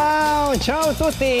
[0.00, 1.40] Ciao, ciao tutti.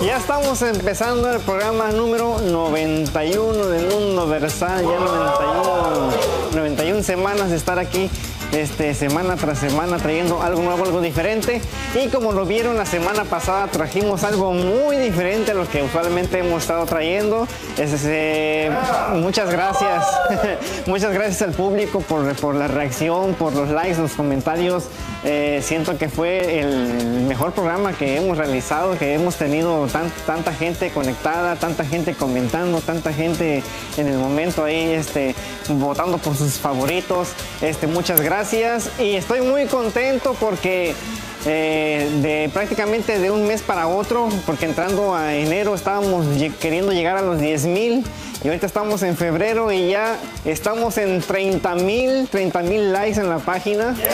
[0.00, 6.10] Ya estamos empezando el programa número 91 del Mundo Versal, ya 91,
[6.54, 8.08] 91 semanas de estar aquí
[8.52, 11.60] este, semana tras semana trayendo algo nuevo, algo diferente.
[11.94, 16.38] Y como lo vieron la semana pasada, trajimos algo muy diferente a lo que usualmente
[16.38, 17.46] hemos estado trayendo.
[17.76, 18.70] Este,
[19.14, 20.04] muchas gracias.
[20.86, 24.84] muchas gracias al público por, por, la reacción, por los likes, los comentarios.
[25.24, 29.86] Eh, siento que fue el mejor programa que hemos realizado, que hemos tenido
[30.26, 33.62] tanta gente conectada, tanta gente comentando, tanta gente
[33.96, 35.34] en el momento ahí este,
[35.68, 37.28] votando por sus favoritos.
[37.60, 40.94] Este, muchas gracias gracias y estoy muy contento porque
[41.44, 46.24] eh, de prácticamente de un mes para otro, porque entrando a enero estábamos
[46.60, 48.04] queriendo llegar a los 10 mil
[48.44, 53.28] y ahorita estamos en febrero y ya estamos en 30 mil, 30 mil likes en
[53.28, 53.96] la página.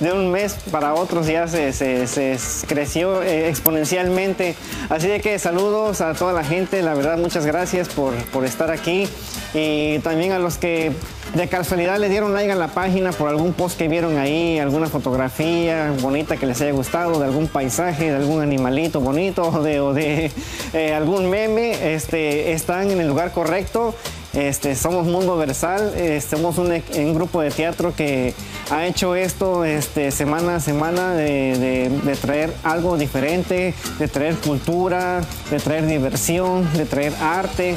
[0.00, 4.56] de un mes para otro ya se, creció eh, exponencialmente.
[4.90, 9.08] Así que saludos a toda la gente, la verdad muchas gracias por, por estar aquí
[9.54, 10.92] y también a los que
[11.34, 14.86] de casualidad le dieron like a la página por algún post que vieron ahí, alguna
[14.86, 19.80] fotografía bonita que les haya gustado, de algún paisaje, de algún animalito bonito o de,
[19.94, 20.30] de
[20.72, 23.94] eh, algún meme, este, están en el lugar correcto.
[24.36, 28.34] Este, somos Mundo Versal, este, somos un, grupo de teatro que
[28.70, 31.90] ha hecho esto este, semana a semana de,
[32.20, 37.76] traer algo diferente, de traer cultura, de traer diversión, de traer arte.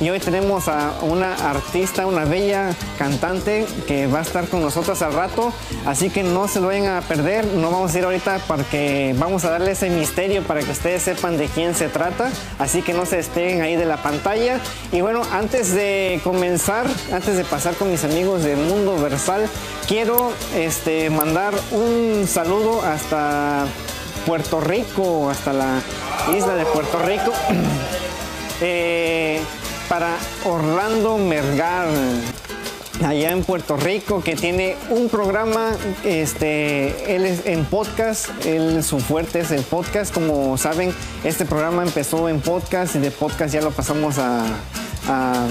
[0.00, 5.02] Y hoy tenemos a una artista, una bella cantante que va a estar con nosotros
[5.02, 5.52] al rato.
[5.84, 7.44] Así que no se lo vayan a perder.
[7.44, 11.36] No vamos a ir ahorita porque vamos a darle ese misterio para que ustedes sepan
[11.36, 12.30] de quién se trata.
[12.58, 14.58] Así que no se despeguen ahí de la pantalla.
[14.90, 19.50] Y bueno, antes de comenzar, antes de pasar con mis amigos de Mundo Versal,
[19.86, 23.66] quiero este, mandar un saludo hasta
[24.24, 25.82] Puerto Rico, hasta la
[26.34, 27.32] isla de Puerto Rico.
[28.62, 29.42] eh,
[29.90, 31.88] para Orlando Mergar,
[33.04, 35.72] allá en Puerto Rico, que tiene un programa,
[36.04, 41.82] este, él es en podcast, él su fuerte es el podcast, como saben, este programa
[41.82, 44.44] empezó en podcast y de podcast ya lo pasamos a,
[45.08, 45.48] a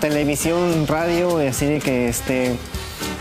[0.00, 2.56] televisión, radio, así de que este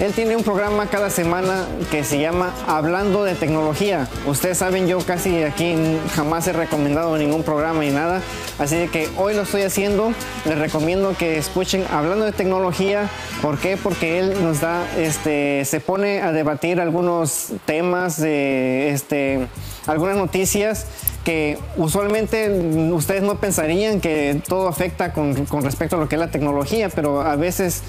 [0.01, 4.07] él tiene un programa cada semana que se llama Hablando de Tecnología.
[4.25, 5.75] Ustedes saben, yo casi aquí
[6.15, 8.19] jamás he recomendado ningún programa y nada.
[8.57, 10.11] Así que hoy lo estoy haciendo.
[10.45, 13.11] Les recomiendo que escuchen Hablando de Tecnología.
[13.43, 13.77] ¿Por qué?
[13.77, 19.45] Porque él nos da, este, se pone a debatir algunos temas de, este,
[19.85, 20.87] algunas noticias
[21.23, 22.49] que usualmente
[22.91, 26.89] ustedes no pensarían que todo afecta con, con respecto a lo que es la tecnología,
[26.89, 27.83] pero a veces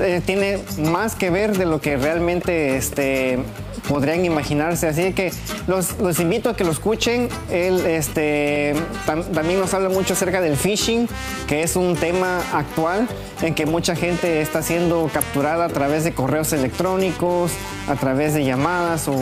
[0.00, 0.58] eh, tiene
[0.90, 3.38] más que ver de lo que realmente este,
[3.88, 4.88] podrían imaginarse.
[4.88, 5.32] Así que
[5.66, 7.28] los, los invito a que lo escuchen.
[7.50, 8.74] Él este,
[9.06, 11.08] también nos habla mucho acerca del phishing,
[11.46, 13.08] que es un tema actual
[13.42, 17.52] en que mucha gente está siendo capturada a través de correos electrónicos,
[17.88, 19.16] a través de llamadas, o,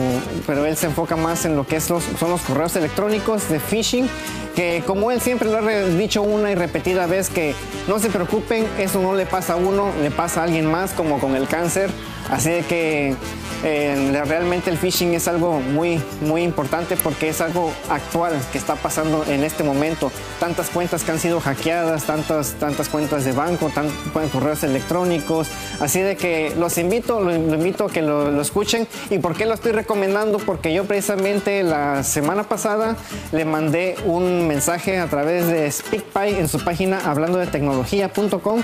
[0.45, 4.07] pero él se enfoca más en lo que es son los correos electrónicos de phishing
[4.55, 7.53] que como él siempre lo ha dicho una y repetida vez que
[7.87, 11.19] no se preocupen, eso no le pasa a uno, le pasa a alguien más como
[11.19, 11.89] con el cáncer.
[12.29, 13.15] Así que
[13.63, 18.75] eh, realmente el phishing es algo muy, muy importante porque es algo actual que está
[18.75, 20.11] pasando en este momento.
[20.39, 25.49] Tantas cuentas que han sido hackeadas, tantas, tantas cuentas de banco, tantos correos electrónicos.
[25.79, 28.87] Así de que los invito, los invito a que lo, lo escuchen.
[29.09, 30.39] ¿Y por qué lo estoy recomendando?
[30.39, 32.95] Porque yo precisamente la semana pasada
[33.31, 38.61] le mandé un mensaje a través de SpeakPy en su página hablando de tecnología.com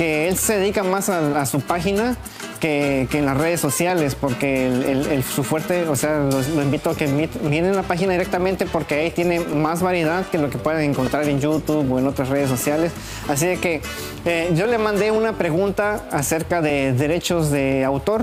[0.00, 2.16] que él se dedica más a, su página
[2.58, 7.76] que, en las redes sociales, porque su fuerte, o sea, lo invito a que miren
[7.76, 11.92] la página directamente porque ahí tiene más variedad que lo que pueden encontrar en YouTube
[11.92, 12.92] o en otras redes sociales.
[13.28, 13.82] Así de que
[14.24, 18.22] eh, yo le mandé una pregunta acerca de derechos de autor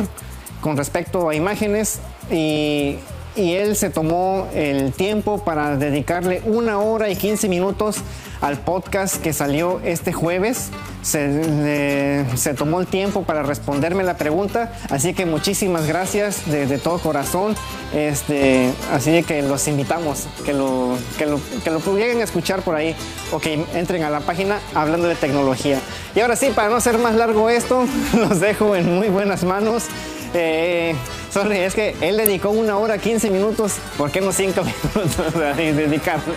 [0.62, 2.00] con respecto a imágenes
[2.31, 2.97] y
[3.38, 7.97] y él se tomó el tiempo para dedicarle una hora y 15 minutos
[8.42, 10.69] al podcast que salió este jueves.
[11.01, 17.56] Se, tomó el tiempo para responderme la pregunta, así que muchísimas gracias de, todo corazón.
[17.94, 22.94] Este, así que los invitamos que lo, que lo, que lo pudieran escuchar por ahí
[23.31, 25.80] o que entren a la página hablando de tecnología.
[26.16, 27.86] Y ahora sí, para no hacer más largo esto,
[28.18, 29.86] los dejo en muy buenas manos.
[30.33, 30.95] Eh,
[31.38, 34.62] Sorry, es que él dedicó una hora 15 minutos, ¿por qué no 5
[34.95, 36.33] minutos a dedicarle?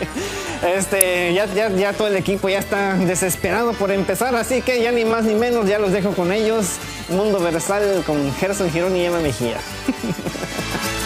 [0.77, 4.93] Este, ya, ya, ya todo el equipo ya está desesperado por empezar, así que ya
[4.93, 6.67] ni más ni menos, ya los dejo con ellos.
[7.09, 9.57] Mundo Versal con Gerson Girón y Emma Mejía.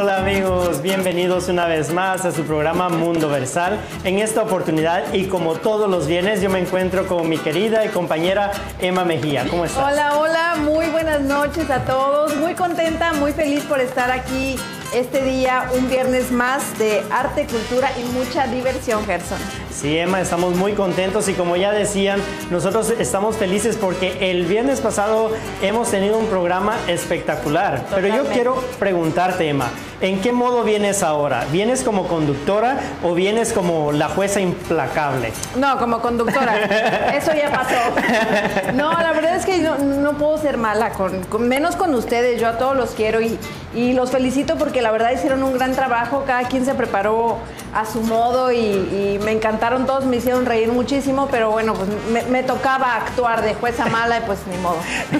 [0.00, 3.78] Hola amigos, bienvenidos una vez más a su programa Mundo Versal.
[4.02, 7.90] En esta oportunidad y como todos los viernes yo me encuentro con mi querida y
[7.90, 9.46] compañera Emma Mejía.
[9.50, 9.92] ¿Cómo estás?
[9.92, 12.34] Hola, hola, muy buenas noches a todos.
[12.36, 14.56] Muy contenta, muy feliz por estar aquí
[14.94, 19.38] este día, un viernes más de arte, cultura y mucha diversión, Gerson.
[19.70, 22.20] Sí, Emma, estamos muy contentos y como ya decían,
[22.50, 25.30] nosotros estamos felices porque el viernes pasado
[25.62, 27.84] hemos tenido un programa espectacular.
[27.94, 29.70] Pero yo quiero preguntarte, Emma,
[30.00, 31.46] ¿en qué modo vienes ahora?
[31.50, 35.32] ¿Vienes como conductora o vienes como la jueza implacable?
[35.56, 36.56] No, como conductora.
[37.14, 38.72] Eso ya pasó.
[38.74, 42.40] No, la verdad es que no, puedo ser mala, con, menos con ustedes.
[42.40, 43.38] Yo a todos los quiero y,
[43.74, 46.24] y los felicito porque la verdad hicieron un gran trabajo.
[46.26, 47.38] Cada quien se preparó
[47.72, 52.42] a su modo y, me encantaron todos, me hicieron reír muchísimo, pero bueno, pues me,
[52.42, 54.78] tocaba actuar de jueza mala y pues ni modo.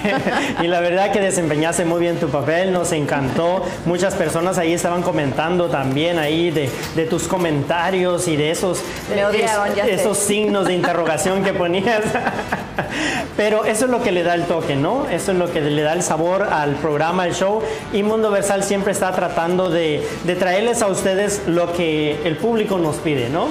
[0.61, 3.63] y la verdad que desempeñaste muy bien tu papel, nos encantó.
[3.85, 6.69] Muchas personas ahí estaban comentando también ahí de,
[7.05, 8.81] tus comentarios y de esos,
[9.87, 12.01] esos signos de interrogación que ponías.
[13.37, 15.07] pero eso es lo que le da el toque, ¿no?
[15.09, 17.61] Eso es lo que le da el sabor al programa, al show.
[17.93, 22.77] Y Mundo Versal siempre está tratando de, de traerles a ustedes lo que el público
[22.77, 23.47] nos pide, ¿no?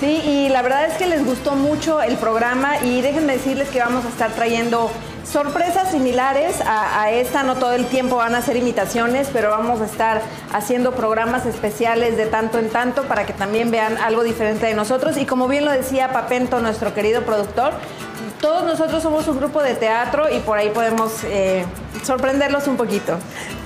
[0.00, 3.78] Sí, y la verdad es que les gustó mucho el programa y déjenme decirles que
[3.78, 4.90] vamos a estar trayendo
[5.24, 9.84] sorpresas similares a, esta, no todo el tiempo van a ser imitaciones, pero vamos a
[9.84, 10.20] estar
[10.52, 15.16] haciendo programas especiales de tanto en tanto para que también vean algo diferente de nosotros.
[15.16, 17.72] Y como bien lo decía Papento, nuestro querido productor,
[18.42, 21.64] todos nosotros somos un grupo de teatro y por ahí podemos eh,
[22.02, 23.16] sorprenderlos un poquito.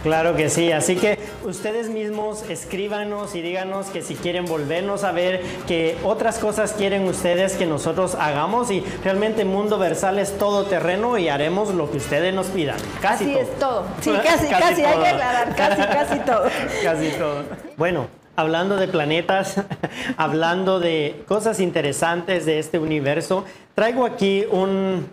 [0.03, 5.13] Claro que sí, así que ustedes mismos escríbanos y díganos que si quieren volvernos a
[5.13, 10.67] ver, que otras cosas quieren ustedes que nosotros hagamos y realmente Mundo Versal es todo
[10.67, 12.77] terreno y haremos lo que ustedes nos pidan.
[13.01, 13.85] Casi Así es todo.
[14.01, 16.43] Sí, casi, casi, hay que aclarar, casi, casi todo.
[16.85, 17.45] casi todo.
[17.79, 19.57] Bueno, hablando de planetas,
[20.17, 23.45] hablando de cosas interesantes de este universo,
[23.77, 25.07] traigo aquí un,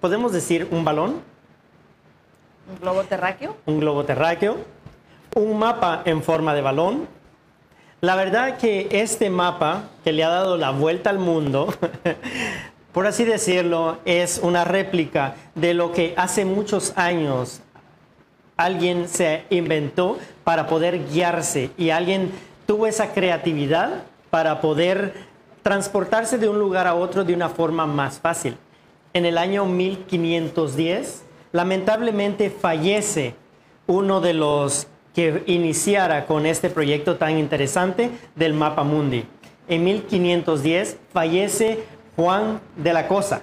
[0.00, 1.22] podemos decir, un balón.
[2.68, 3.56] ¿Un globo terráqueo?
[3.64, 4.56] Un globo terráqueo.
[5.36, 7.06] Un mapa en forma de balón.
[8.00, 11.72] La verdad que este mapa que le ha dado la vuelta al mundo,
[12.92, 17.60] por así decirlo, es una réplica de lo que hace muchos años
[18.56, 22.32] alguien se inventó para poder guiarse y alguien
[22.66, 25.31] tuvo esa creatividad para poder
[25.62, 28.56] transportarse de un lugar a otro de una forma más fácil.
[29.14, 31.22] En el año 1510,
[31.52, 33.34] lamentablemente fallece
[33.86, 39.24] uno de los que iniciara con este proyecto tan interesante del mapa mundi.
[39.68, 41.84] En 1510 fallece
[42.16, 43.42] Juan de la Cosa.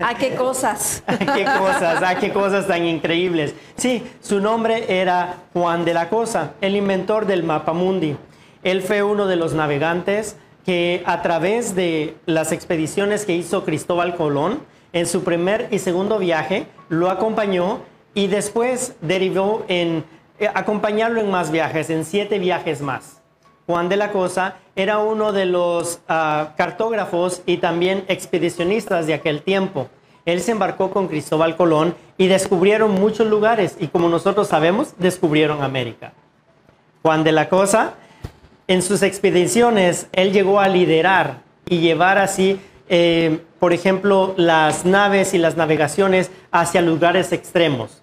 [0.00, 1.02] ¿A qué cosas?
[1.06, 2.02] ¿A qué cosas?
[2.02, 3.54] ¿A qué cosas tan increíbles?
[3.76, 8.16] Sí, su nombre era Juan de la Cosa, el inventor del mapa mundi.
[8.62, 14.16] Él fue uno de los navegantes que a través de las expediciones que hizo Cristóbal
[14.16, 14.60] Colón,
[14.92, 17.80] en su primer y segundo viaje, lo acompañó
[18.14, 20.04] y después derivó en
[20.38, 23.22] eh, acompañarlo en más viajes, en siete viajes más.
[23.66, 29.42] Juan de la Cosa era uno de los ah, cartógrafos y también expedicionistas de aquel
[29.42, 29.88] tiempo.
[30.24, 35.62] Él se embarcó con Cristóbal Colón y descubrieron muchos lugares y como nosotros sabemos, descubrieron
[35.62, 36.12] América.
[37.02, 37.94] Juan de la Cosa,
[38.68, 45.34] en sus expediciones, él llegó a liderar y llevar así, eh, por ejemplo, las naves
[45.34, 48.02] y las navegaciones hacia lugares extremos.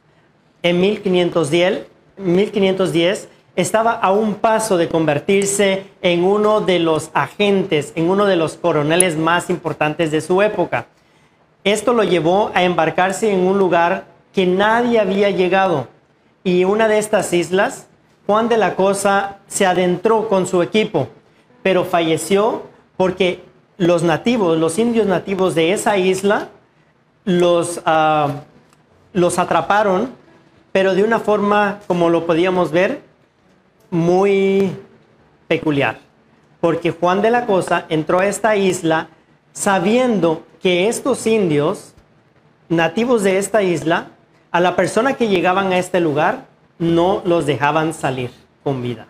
[0.61, 8.09] En 1510, 1510 estaba a un paso de convertirse en uno de los agentes, en
[8.09, 10.87] uno de los coroneles más importantes de su época.
[11.63, 15.87] Esto lo llevó a embarcarse en un lugar que nadie había llegado.
[16.43, 17.87] Y una de estas islas,
[18.25, 21.09] Juan de la Cosa se adentró con su equipo,
[21.61, 22.63] pero falleció
[22.95, 23.43] porque
[23.77, 26.49] los nativos, los indios nativos de esa isla,
[27.25, 28.43] los, ah,
[29.11, 30.11] los atraparon,
[30.71, 33.01] pero de una forma, como lo podíamos ver,
[33.89, 34.75] muy
[35.47, 35.99] peculiar,
[36.61, 39.09] porque Juan de la Cosa entró a esta isla
[39.51, 41.93] sabiendo que estos indios,
[42.69, 44.07] nativos de esta isla,
[44.51, 46.45] a la persona que llegaban a este lugar,
[46.83, 48.31] no los dejaban salir
[48.63, 49.07] con vida.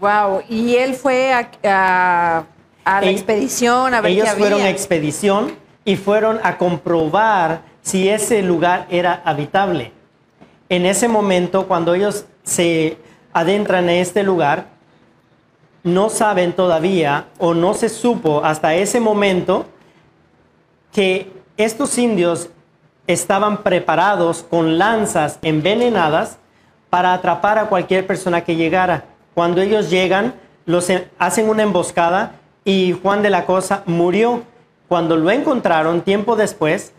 [0.00, 2.44] Wow, y él fue a,
[2.84, 5.52] la expedición a ver Ellos fueron a expedición
[5.84, 9.92] y fueron a comprobar si ese lugar era habitable.
[10.68, 12.98] En ese momento, cuando ellos se
[13.32, 14.66] adentran en este lugar,
[15.82, 19.66] no saben todavía o no se supo hasta ese momento
[20.92, 22.50] que estos indios
[23.06, 26.38] estaban preparados con lanzas envenenadas
[26.90, 29.04] para atrapar a cualquier persona que llegara.
[29.34, 30.34] Cuando ellos llegan,
[30.66, 32.32] los hacen una emboscada
[32.64, 34.42] y Juan de la Cosa murió.
[34.88, 36.92] Cuando lo encontraron tiempo después,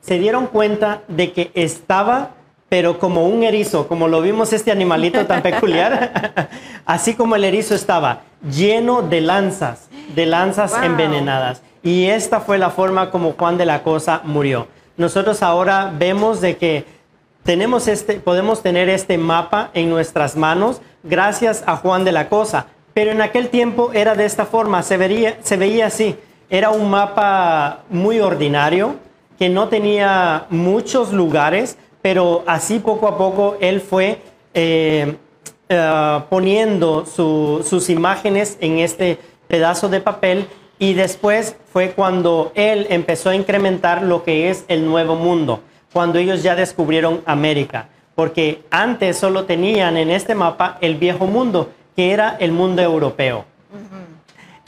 [0.00, 2.30] se dieron cuenta de que estaba,
[2.68, 6.48] pero como un erizo, como lo vimos este animalito tan peculiar,
[6.86, 11.62] así como el erizo estaba lleno de lanzas, de lanzas envenenadas.
[11.82, 14.68] Y esta fue la forma como Juan de la Cosa murió.
[14.96, 16.84] Nosotros ahora vemos de que
[17.46, 22.66] tenemos este, podemos tener este mapa en nuestras manos gracias a Juan de la Cosa.
[22.92, 26.16] Pero en aquel tiempo era de esta forma, se, vería, se veía así.
[26.50, 28.96] Era un mapa muy ordinario,
[29.38, 34.18] que no tenía muchos lugares, pero así poco a poco él fue
[34.54, 35.16] eh,
[35.68, 40.48] eh, poniendo sus imágenes en este pedazo de papel
[40.78, 45.60] y después fue cuando él empezó a incrementar lo que es el nuevo mundo,
[45.96, 51.70] cuando ellos ya descubrieron América, porque antes solo tenían en este mapa el viejo mundo,
[51.96, 53.46] que era el mundo europeo.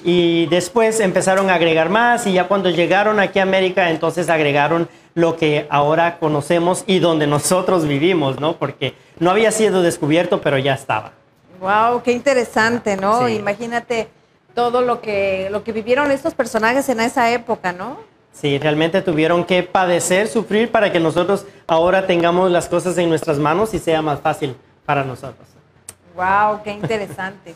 [0.03, 4.89] Y después empezaron a agregar más y ya cuando llegaron aquí a América, entonces agregaron
[5.13, 8.57] lo que ahora conocemos y donde nosotros vivimos, ¿no?
[8.57, 11.13] Porque no había sido descubierto, pero ya estaba.
[11.61, 13.29] Wow, qué interesante, ¿no?
[13.29, 14.09] Imagínate
[14.55, 18.08] todo lo que, lo que vivieron estos personajes en esa época, ¿no?
[18.33, 23.39] Sí, realmente tuvieron que padecer, sufrir para que nosotros ahora tengamos las cosas en nuestras
[23.39, 24.57] manos y sea más fácil
[24.87, 25.47] para nosotros.
[26.15, 27.55] Wow, qué interesante.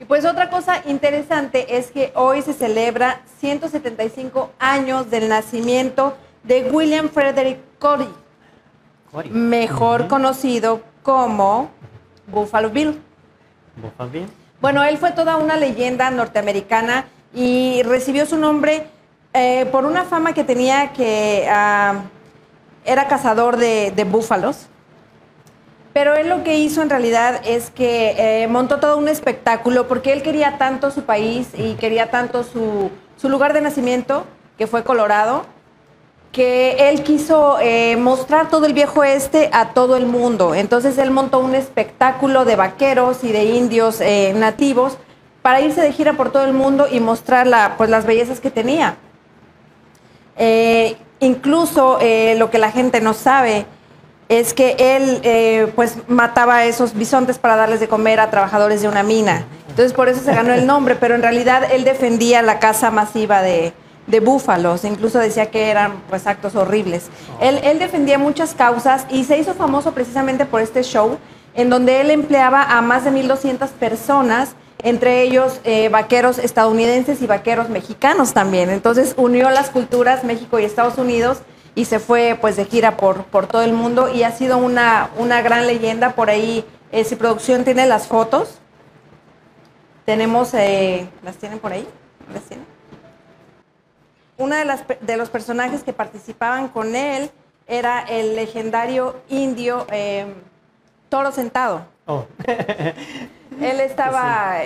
[0.00, 6.70] Y pues otra cosa interesante es que hoy se celebra 175 años del nacimiento de
[6.70, 8.08] William Frederick Cody,
[9.30, 11.70] mejor conocido como
[12.28, 13.00] Buffalo Bill.
[13.76, 14.26] Buffalo Bill.
[14.60, 18.86] Bueno, él fue toda una leyenda norteamericana y recibió su nombre
[19.38, 22.02] eh, por una fama que tenía que ah,
[22.84, 24.68] era cazador de búfalos
[25.98, 30.12] pero él lo que hizo en realidad es que eh, montó todo un espectáculo porque
[30.12, 32.92] él quería tanto su país y quería tanto su,
[33.28, 34.24] lugar de nacimiento,
[34.56, 35.44] que fue Colorado,
[36.30, 40.54] que él quiso eh, mostrar todo el viejo este a todo el mundo.
[40.54, 44.98] Entonces él montó un espectáculo de vaqueros y de indios eh, nativos
[45.42, 48.52] para irse de gira por todo el mundo y mostrar la, pues, las bellezas que
[48.52, 48.98] tenía.
[51.20, 51.98] Incluso
[52.36, 53.66] lo que la gente no sabe
[54.28, 58.82] es que él eh, pues mataba a esos bisontes para darles de comer a trabajadores
[58.82, 59.46] de una mina.
[59.68, 63.42] Entonces por eso se ganó el nombre, pero en realidad él defendía la caza masiva
[63.42, 63.72] de,
[64.22, 67.08] búfalos, incluso decía que eran pues actos horribles.
[67.40, 71.18] Él, defendía muchas causas y se hizo famoso precisamente por este show,
[71.54, 77.26] en donde él empleaba a más de 1.200 personas, entre ellos eh, vaqueros estadounidenses y
[77.26, 78.70] vaqueros mexicanos también.
[78.70, 81.38] Entonces unió las culturas México y Estados Unidos
[81.74, 85.10] y se fue pues de gira por, por todo el mundo y ha sido una,
[85.16, 86.14] una gran leyenda.
[86.14, 88.58] Por ahí, eh, si producción tiene las fotos,
[90.04, 91.86] tenemos, eh, ¿las tienen por ahí?
[92.32, 92.66] ¿Las tienen?
[94.38, 97.30] Uno de, las, de los personajes que participaban con él
[97.66, 100.26] era el legendario indio eh,
[101.08, 101.82] Toro Sentado.
[102.10, 102.26] Oh.
[103.60, 104.58] él estaba,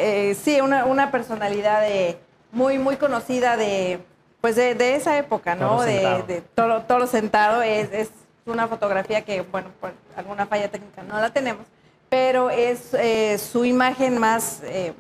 [0.43, 2.19] sí, una, una personalidad de,
[2.53, 4.01] muy, muy conocida de
[4.43, 5.83] pues de, esa época, ¿no?
[5.83, 7.63] de, todo, sentado.
[7.63, 8.11] Es,
[8.45, 11.65] una fotografía que, bueno, por alguna falla técnica no la tenemos,
[12.09, 14.95] pero es eh, su imagen más, eh,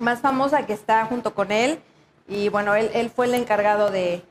[0.00, 1.78] más famosa que está junto con él.
[2.26, 4.24] Y bueno, él, fue el encargado de,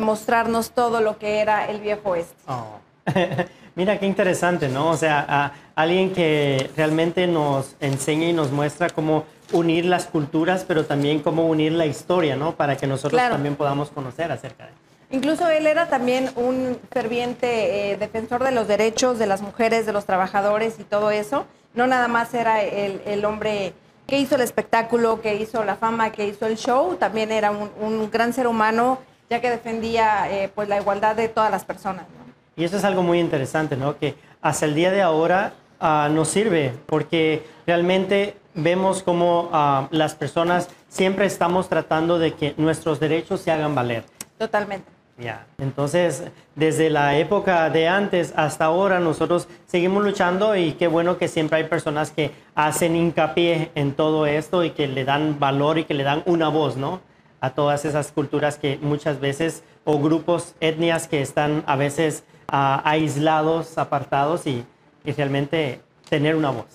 [0.00, 2.34] mostrarnos todo lo que era el viejo oeste.
[2.48, 2.80] Oh.
[3.74, 4.90] Mira qué interesante, ¿no?
[4.90, 10.84] O sea, alguien que realmente nos enseña y nos muestra cómo unir las culturas, pero
[10.84, 12.54] también cómo unir la historia, ¿no?
[12.54, 14.72] Para que nosotros también podamos conocer acerca de
[15.12, 19.92] Incluso él era también un ferviente eh, defensor de los derechos de las mujeres, de
[19.92, 21.44] los trabajadores y todo eso.
[21.74, 23.74] No nada más era el, hombre
[24.06, 28.10] que hizo el espectáculo, que hizo la fama, que hizo el show, también era un,
[28.10, 28.98] gran ser humano,
[29.28, 32.06] ya que defendía eh, pues la igualdad de todas las personas.
[32.56, 33.98] Y eso es algo muy interesante, ¿no?
[33.98, 40.14] Que hasta el día de ahora uh, nos sirve, porque realmente vemos como ah, las
[40.14, 44.04] personas siempre estamos tratando de que nuestros derechos se hagan valer.
[44.38, 44.90] Totalmente.
[45.18, 51.18] Ya, entonces desde la época de antes hasta ahora nosotros seguimos luchando y qué bueno
[51.18, 55.78] que siempre hay personas que hacen hincapié en todo esto y que le dan valor
[55.78, 57.00] y que le dan una voz, ¿no?
[57.42, 62.31] a todas esas culturas que muchas veces, o grupos, etnias que están a veces ah,
[62.52, 64.64] aislados, apartados y,
[65.04, 66.66] y realmente tener una voz.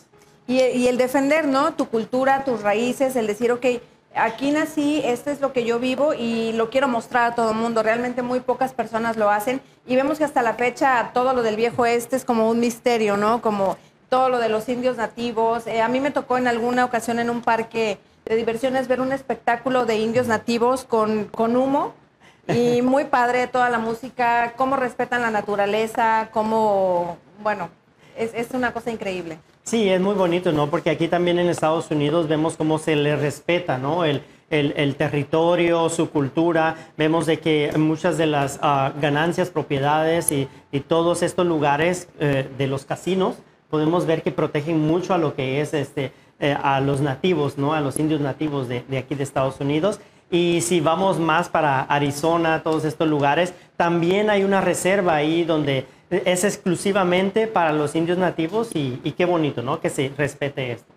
[0.47, 1.73] Y, el defender, ¿no?
[1.73, 3.65] Tu cultura, tus raíces, el decir, ok,
[4.15, 7.57] aquí nací, esto es lo que yo vivo y lo quiero mostrar a todo el
[7.57, 7.83] mundo.
[7.83, 11.57] Realmente muy pocas personas lo hacen y vemos que hasta la fecha todo lo del
[11.57, 13.41] viejo este es como un misterio, ¿no?
[13.41, 13.77] Como
[14.09, 15.67] todo lo de los indios nativos.
[15.67, 19.11] Eh, a mí me tocó en alguna ocasión en un parque de diversiones ver un
[19.11, 21.93] espectáculo de indios nativos con, con humo
[22.47, 27.69] y muy padre toda la música, cómo respetan la naturaleza, cómo, bueno,
[28.17, 29.37] es, es una cosa increíble.
[29.63, 30.69] Sí, es muy bonito, ¿no?
[30.69, 34.05] Porque aquí también en Estados Unidos vemos cómo se le respeta, ¿no?
[34.05, 36.75] El, el, el territorio, su cultura.
[36.97, 42.49] Vemos de que muchas de las ah, ganancias, propiedades y, y todos estos lugares eh,
[42.57, 43.35] de los casinos,
[43.69, 47.73] podemos ver que protegen mucho a lo que es este, eh, a los nativos, ¿no?
[47.73, 49.99] A los indios nativos de, de aquí de Estados Unidos.
[50.29, 55.85] Y si vamos más para Arizona, todos estos lugares, también hay una reserva ahí donde
[56.09, 59.79] es exclusivamente para los indios nativos y, qué bonito, ¿no?
[59.79, 60.93] Que se respete esto.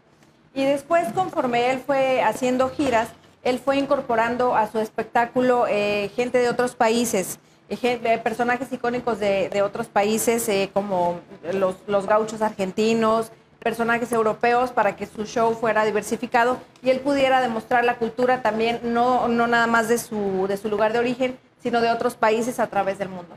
[0.54, 3.08] Y después, conforme él fue haciendo giras,
[3.42, 7.38] él fue incorporando a su espectáculo eh, gente de otros países,
[7.70, 11.20] eh, eh, personajes icónicos de, otros países, eh, como
[11.86, 13.30] los gauchos argentinos,
[13.62, 18.80] personajes europeos, para que su show fuera diversificado y él pudiera demostrar la cultura también,
[18.82, 22.58] no, no nada más de su, de su lugar de origen, sino de otros países
[22.58, 23.36] a través del mundo.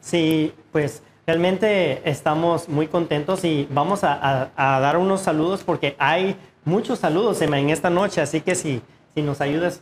[0.00, 6.36] Sí, pues realmente estamos muy contentos y vamos a, a- dar unos saludos porque hay
[6.64, 8.82] muchos saludos en esta noche, así que si,
[9.14, 9.80] si nos ayudas.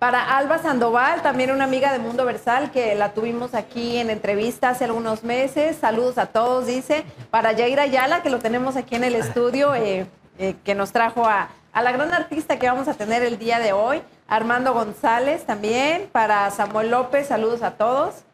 [0.00, 4.70] Para Alba Sandoval, también una amiga de Mundo Versal que la tuvimos aquí en entrevista
[4.70, 5.76] hace algunos meses.
[5.76, 7.04] Saludos a todos, dice.
[7.30, 10.06] Para Yaira Ayala, que lo tenemos aquí en el estudio, eh,
[10.38, 13.58] eh, que nos trajo a, a la gran artista que vamos a tener el día
[13.58, 14.00] de hoy.
[14.26, 16.08] Armando González también.
[16.10, 18.24] Para Samuel López, saludos a todos.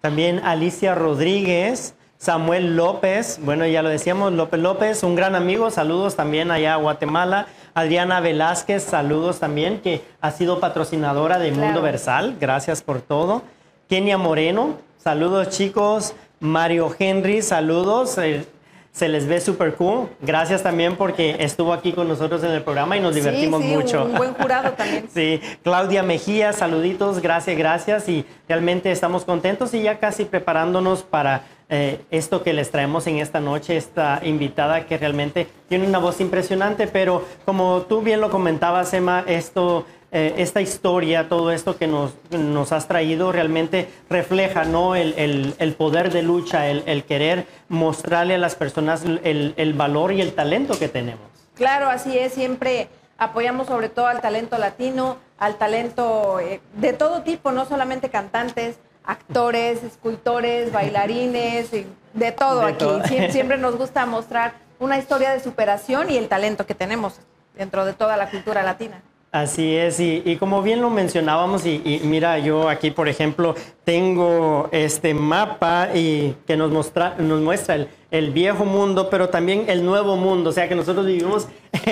[0.00, 1.96] También Alicia Rodríguez,
[2.28, 6.76] Samuel López, bueno, ya lo decíamos, López López, un gran amigo, saludos también allá a
[6.78, 7.48] Guatemala.
[7.74, 11.82] Adriana Velázquez, saludos también, que ha sido patrocinadora de Mundo Claro.
[11.82, 13.42] Versal, gracias por todo.
[13.90, 16.14] Kenia Moreno, saludos chicos.
[16.40, 18.16] Mario Henry, saludos.
[18.16, 18.46] eh,
[18.90, 20.08] se les ve súper cool.
[20.22, 23.74] Gracias también porque estuvo aquí con nosotros en el programa y nos divertimos sí, sí,
[23.74, 24.04] mucho.
[24.04, 25.08] Un buen jurado también.
[25.12, 28.08] Sí, Claudia Mejía, saluditos, gracias, gracias.
[28.08, 33.18] Y realmente estamos contentos y ya casi preparándonos para eh, esto que les traemos en
[33.18, 38.30] esta noche, esta invitada que realmente tiene una voz impresionante, pero como tú bien lo
[38.30, 44.64] comentabas, Emma, esto, eh, esta historia, todo esto que nos, nos has traído realmente refleja
[44.64, 44.94] ¿no?
[44.94, 45.14] el,
[45.58, 50.20] el- poder de lucha, el, el querer mostrarle a las personas el, el valor y
[50.20, 51.22] el talento que tenemos.
[51.54, 57.22] Claro, así es, siempre apoyamos sobre todo al talento latino, al talento eh, de todo
[57.22, 62.78] tipo, no solamente cantantes, actores, escultores, bailarines, y de todo De aquí.
[62.78, 63.00] todo.
[63.02, 67.20] Sie- Siempre nos gusta mostrar una historia de superación y el talento que tenemos
[67.56, 69.02] dentro de toda la cultura latina.
[69.30, 73.56] Así es, y, y como bien lo mencionábamos, y, y mira, yo aquí, por ejemplo,
[73.82, 79.64] tengo este mapa y que nos, mostra, nos muestra el, el viejo mundo, pero también
[79.66, 81.48] el nuevo mundo, o sea que nosotros vivimos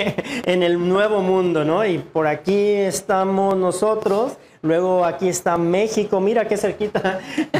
[0.45, 1.85] en el nuevo mundo, ¿no?
[1.85, 7.19] Y por aquí estamos nosotros, luego aquí está México, mira qué cerquita,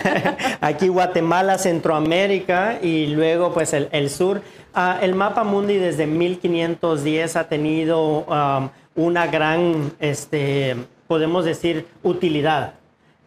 [0.62, 4.42] aquí Guatemala, Centroamérica, y luego pues el, el sur.
[4.74, 8.26] Ah, el mapa mundi desde 1510 ha tenido...
[8.96, 10.76] una gran, este,
[11.08, 12.74] podemos decir, utilidad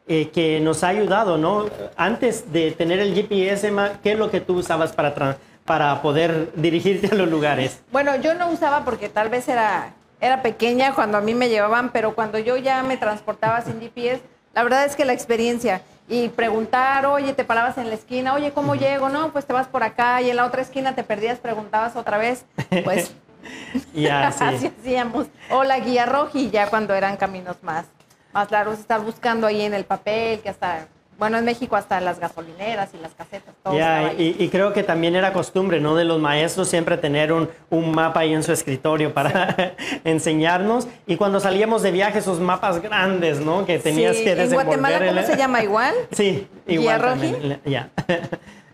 [0.09, 1.67] eh, que nos ha ayudado, ¿no?
[1.97, 7.09] Antes de tener el GPS, ¿qué es lo que tú usabas para, para poder dirigirte
[7.09, 7.83] a los lugares?
[7.91, 11.91] Bueno, yo no usaba porque tal vez era, era pequeña cuando a mí me llevaban,
[11.91, 14.23] pero cuando yo ya me transportaba sin GPS,
[14.55, 18.53] la verdad es que la experiencia y preguntar, oye, te parabas en la esquina, oye,
[18.53, 19.09] ¿cómo llego?
[19.09, 22.17] No, pues te vas por acá y en la otra esquina te perdías, preguntabas otra
[22.19, 22.45] vez,
[22.85, 23.13] pues
[24.23, 24.73] así sí.
[24.81, 25.27] hacíamos.
[25.51, 27.87] O la guía roja y ya cuando eran caminos más,
[28.33, 30.87] más largos, estar buscando ahí en el papel, que hasta,
[31.19, 34.35] bueno, en México hasta las gasolineras y las casetas, todo ahí.
[34.39, 35.95] y, y creo que también era costumbre, ¿no?
[35.97, 39.75] De los maestros siempre tener un, un mapa ahí en su escritorio para
[40.05, 40.87] enseñarnos.
[41.07, 43.65] Y cuando salíamos de viaje, esos mapas grandes, ¿no?
[43.65, 44.67] Que tenías Sí, que en desenvolver.
[44.81, 45.95] Guatemala, ¿cómo el- se llama igual?
[46.13, 47.91] Sí, ¿Guía igual Ya.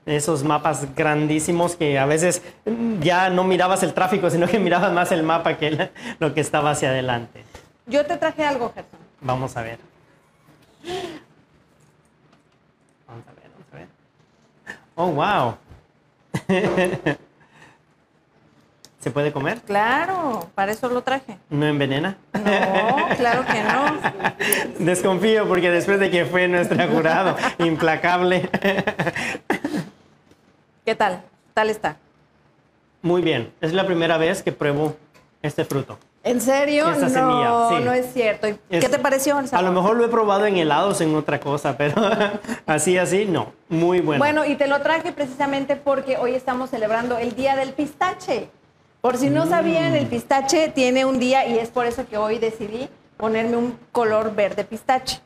[0.04, 4.90] Esos mapas grandísimos que a veces mm, ya no mirabas el tráfico, sino que mirabas
[4.92, 7.44] más el mapa que el- lo que estaba hacia adelante.
[7.86, 8.98] Yo te traje algo, Gerson.
[9.20, 9.78] Vamos a ver.
[13.06, 13.86] Vamos a ver, vamos a ver.
[14.94, 15.56] Oh, wow.
[19.00, 19.60] ¿Se puede comer?
[19.62, 21.36] Claro, para eso lo traje.
[21.50, 22.18] ¿No envenena?
[22.34, 24.84] No, claro que no.
[24.84, 28.48] Desconfío porque después de que fue nuestra jurado implacable.
[30.84, 31.22] ¿Qué tal?
[31.52, 31.96] ¿Tal está?
[33.02, 33.52] Muy bien.
[33.60, 34.96] Es la primera vez que pruebo
[35.42, 35.98] este fruto.
[36.24, 36.86] ¿En serio?
[36.88, 37.84] No, semilla, sí.
[37.84, 38.48] no es cierto.
[38.48, 39.38] ¿Y Es- ¿Qué te pareció?
[39.38, 41.94] el A lo mejor lo he probado en helados, en otra cosa, pero
[42.66, 43.52] así, así, no.
[43.68, 44.18] Muy bueno.
[44.22, 48.48] Bueno, y te lo traje precisamente porque hoy estamos celebrando el Día del Pistache.
[49.00, 49.34] Por si Mm.
[49.34, 53.56] no sabían, el pistache tiene un día y es por eso que hoy decidí ponerme
[53.56, 55.18] un color verde pistache.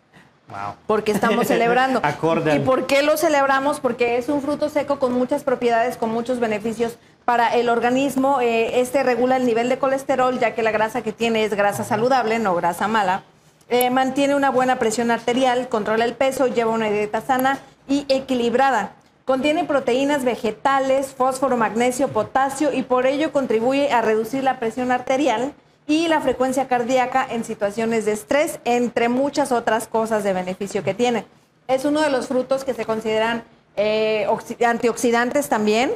[0.49, 0.77] Wow.
[0.87, 2.01] Porque estamos celebrando.
[2.55, 3.81] ¿Y por qué lo celebramos?
[3.81, 6.97] Porque es un fruto seco con muchas propiedades, con muchos beneficios
[7.27, 8.41] para el organismo.
[8.41, 11.85] Eh, este regula el nivel de colesterol, ya que la grasa que tiene es grasa
[11.85, 13.25] saludable, no grasa mala.
[13.69, 18.93] Eh, mantiene una buena presión arterial, controla el peso, lleva una dieta sana y equilibrada.
[19.25, 25.53] Contiene proteínas vegetales, fósforo, magnesio, potasio y por ello contribuye a reducir la presión arterial
[25.89, 30.95] y la frecuencia cardíaca en situaciones de estrés, entre muchas otras cosas de beneficio que
[30.95, 31.27] tiene.
[31.67, 33.43] Es uno de los frutos que se consideran
[33.75, 35.93] eh, oxi- antioxidantes también.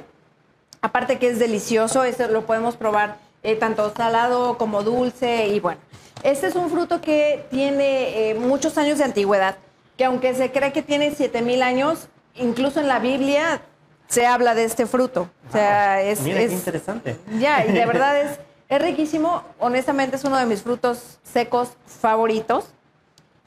[0.82, 5.80] Aparte que es delicioso, lo podemos probar eh, tanto salado como dulce y bueno.
[6.22, 9.56] Este es un fruto que tiene eh, muchos años de antigüedad,
[9.96, 13.62] que aunque se cree que tiene 7000 años, incluso en la Biblia
[14.08, 15.30] se habla de este fruto.
[15.48, 17.16] O sea, es, Mira, es- qué interesante.
[17.38, 18.38] ya, y de verdad es,
[18.68, 19.42] es riquísimo.
[19.58, 22.66] Honestamente es uno de mis frutos secos favoritos.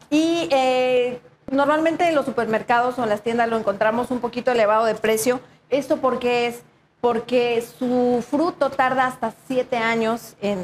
[0.10, 1.19] Y eh,
[1.52, 5.39] normalmente en los supermercados o en las tiendas lo encontramos un poquito elevado de precio.
[5.69, 6.62] ¿Esto porque es?
[7.03, 10.63] Porque su fruto tarda hasta siete años en,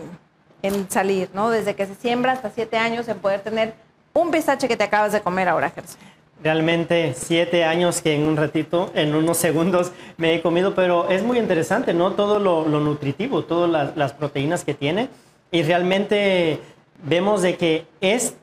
[0.61, 1.49] en salir, ¿no?
[1.49, 3.73] Desde que se siembra hasta siete años en poder tener
[4.13, 5.99] un pistache que te acabas de comer ahora, Gerson.
[6.41, 11.23] Realmente siete años que en un ratito, en unos segundos me he comido, pero es
[11.23, 12.13] muy interesante, ¿no?
[12.13, 15.09] Todo lo, lo nutritivo, todas las, las proteínas que tiene.
[15.51, 16.61] Y realmente
[17.03, 18.35] vemos de que es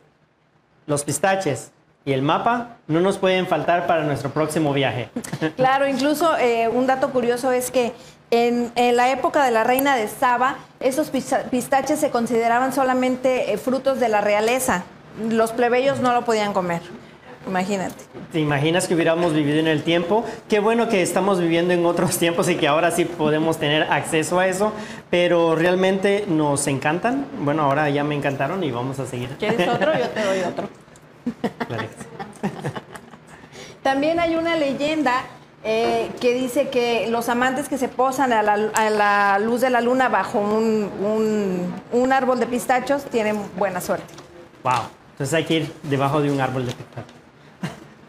[0.84, 1.72] los pistaches
[2.06, 5.10] y el mapa no nos pueden faltar para nuestro próximo viaje.
[5.56, 7.92] Claro, incluso eh, un dato curioso es que
[8.30, 13.52] en, en la época de la reina de Saba, esos pista- pistaches se consideraban solamente
[13.52, 14.84] eh, frutos de la realeza.
[15.30, 16.80] Los plebeyos no lo podían comer.
[17.46, 17.94] Imagínate.
[18.32, 20.24] ¿Te imaginas que hubiéramos vivido en el tiempo?
[20.48, 24.38] Qué bueno que estamos viviendo en otros tiempos y que ahora sí podemos tener acceso
[24.40, 24.72] a eso,
[25.10, 27.26] pero realmente nos encantan.
[27.40, 29.28] Bueno, ahora ya me encantaron y vamos a seguir.
[29.38, 29.92] ¿Quieres otro?
[29.96, 30.68] Yo te doy otro.
[33.82, 35.22] También hay una leyenda
[35.64, 39.70] eh, que dice que los amantes que se posan a la, a la luz de
[39.70, 44.12] la luna bajo un, un- un árbol de pistachos tienen buena suerte.
[44.64, 44.72] Wow.
[45.12, 47.06] Entonces hay que ir debajo de un árbol de pistacho.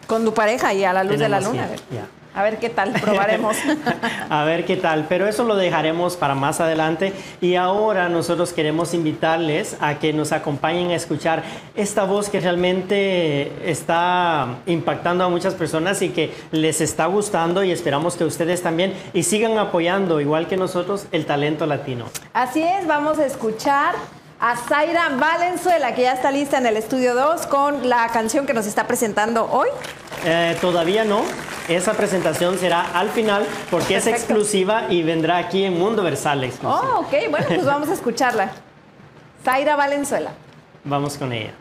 [0.07, 1.67] Con tu pareja y a la luz de la luna.
[1.91, 2.05] ya.
[2.37, 3.57] A ver qué tal, probaremos.
[4.29, 7.11] A ver qué tal, pero eso lo dejaremos para más adelante.
[7.41, 11.41] Y ahora nosotros queremos invitarles a que nos acompañen a escuchar
[11.75, 17.71] esta voz que realmente está impactando a muchas personas y que les está gustando y
[17.71, 22.05] esperamos que ustedes también y sigan apoyando, igual que nosotros, el talento latino.
[22.33, 23.95] Así es, vamos a escuchar
[24.39, 28.53] a Zaira Valenzuela, que ya está lista en el estudio 2 con la canción que
[28.53, 29.69] nos está presentando hoy.
[30.25, 31.21] Eh, todavía no,
[31.67, 36.97] esa presentación será al final porque es exclusiva y vendrá aquí en Mundo Versal exclusiva.
[36.97, 38.51] Oh, ok, bueno, pues vamos a escucharla.
[39.43, 40.31] Zaira Valenzuela.
[40.83, 41.53] Vamos con ella.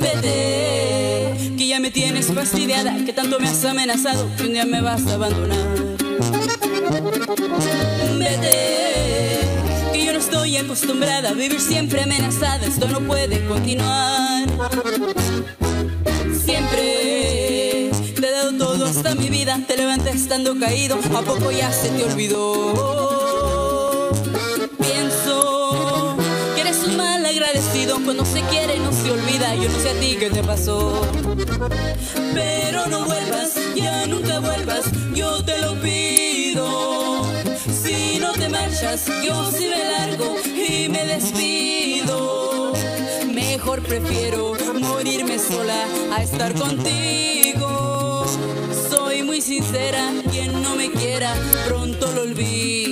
[0.00, 4.80] Vete, que ya me tienes fastidiada, que tanto me has amenazado, que un día me
[4.80, 5.66] vas a abandonar.
[8.18, 9.40] Vete,
[9.92, 14.48] que yo no estoy acostumbrada a vivir siempre amenazada, esto no puede continuar.
[16.44, 21.72] Siempre te he dado todo hasta mi vida, te levantas estando caído, a poco ya
[21.72, 23.03] se te olvidó.
[28.04, 29.54] Cuando se quiere no se olvida.
[29.54, 31.00] Yo no sé a ti qué te pasó.
[32.34, 37.24] Pero no vuelvas, ya nunca vuelvas, yo te lo pido.
[37.82, 42.72] Si no te marchas, yo sí me largo y me despido.
[43.32, 48.26] Mejor prefiero morirme sola a estar contigo.
[48.90, 51.34] Soy muy sincera, quien no me quiera,
[51.66, 52.83] pronto lo olvido.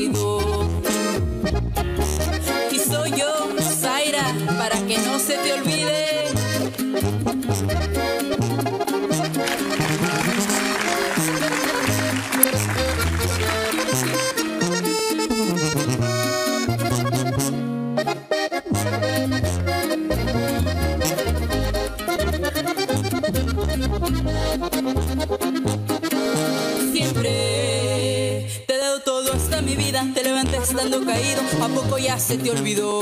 [30.91, 33.01] Caído, a poco ya se te olvidó.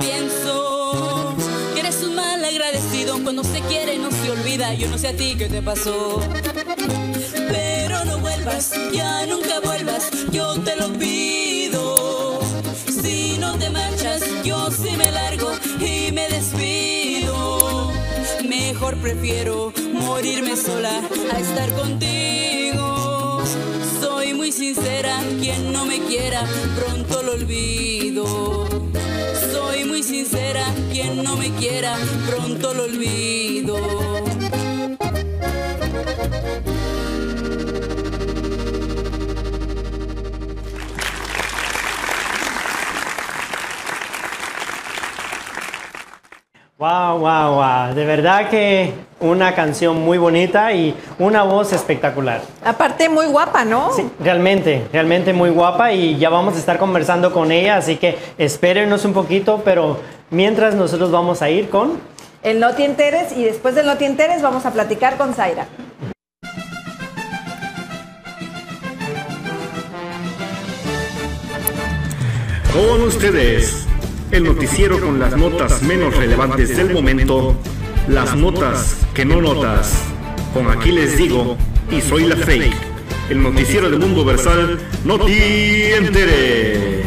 [0.00, 1.34] Pienso
[1.74, 5.16] que eres un mal agradecido, cuando se quiere no se olvida, yo no sé a
[5.16, 6.20] ti qué te pasó.
[7.34, 12.40] Pero no vuelvas, ya nunca vuelvas, yo te lo pido.
[12.88, 17.92] Si no te marchas, yo sí me largo y me despido.
[18.48, 21.00] Mejor prefiero morirme sola
[21.32, 22.53] a estar contigo.
[24.56, 26.44] Sincera, quien no me quiera,
[26.76, 28.68] pronto lo olvido.
[29.52, 33.76] Soy muy sincera, quien no me quiera, pronto lo olvido.
[46.78, 47.92] Wow, wow, wow.
[47.92, 48.92] De verdad que
[49.24, 52.42] una canción muy bonita y una voz espectacular.
[52.64, 53.92] Aparte, muy guapa, ¿no?
[53.92, 58.18] Sí, realmente, realmente muy guapa y ya vamos a estar conversando con ella, así que
[58.38, 59.98] espérenos un poquito, pero
[60.30, 61.98] mientras nosotros vamos a ir con...
[62.42, 65.66] El No Te Enteres y después del No Te Enteres vamos a platicar con Zaira.
[72.74, 73.86] Con ustedes,
[74.32, 77.54] el noticiero con las notas menos relevantes del momento,
[78.08, 80.02] las notas que no notas.
[80.52, 81.56] Con aquí les digo,
[81.90, 82.74] y soy la fake,
[83.30, 87.04] el noticiero del mundo versal, no te enteres.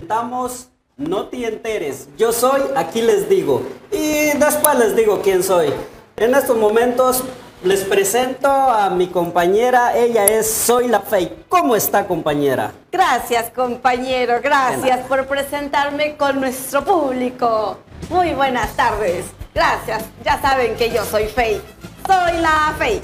[0.00, 2.08] Estamos, no te enteres.
[2.16, 3.62] Yo soy, aquí les digo.
[3.92, 5.68] Y después les digo quién soy.
[6.16, 7.22] En estos momentos
[7.62, 9.96] les presento a mi compañera.
[9.96, 11.46] Ella es Soy la Fake.
[11.48, 12.72] ¿Cómo está, compañera?
[12.90, 14.40] Gracias, compañero.
[14.42, 17.78] Gracias por presentarme con nuestro público.
[18.10, 19.26] Muy buenas tardes.
[19.54, 20.02] Gracias.
[20.24, 21.60] Ya saben que yo soy Faye.
[22.08, 23.00] Soy la Faye.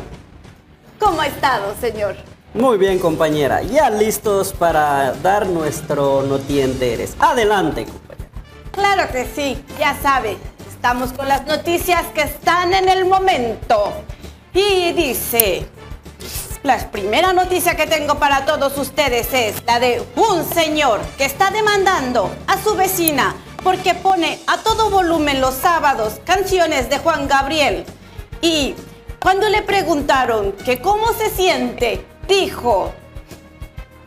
[0.99, 2.16] ¿Cómo ha estado, señor?
[2.55, 3.62] Muy bien, compañera.
[3.62, 7.14] Ya listos para dar nuestro No te enteres.
[7.21, 8.31] Adelante, compañera.
[8.73, 9.64] Claro que sí.
[9.79, 10.38] Ya sabe.
[10.69, 13.92] Estamos con las noticias que están en el momento.
[14.53, 15.69] Y dice,
[16.64, 21.51] la primera noticia que tengo para todos ustedes es la de un señor que está
[21.51, 27.85] demandando a su vecina porque pone a todo volumen los sábados canciones de Juan Gabriel.
[28.40, 28.76] Y
[29.20, 32.92] cuando le preguntaron que cómo se siente, dijo,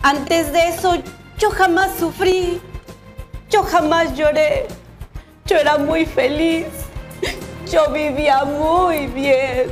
[0.02, 0.95] antes de eso
[1.38, 2.62] yo jamás sufrí,
[3.50, 4.65] yo jamás lloré,
[5.45, 6.67] yo era muy feliz,
[7.69, 9.69] yo vivía muy bien.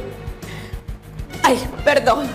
[1.43, 2.28] Ay, perdón.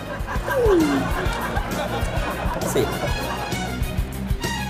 [2.72, 2.82] Sí.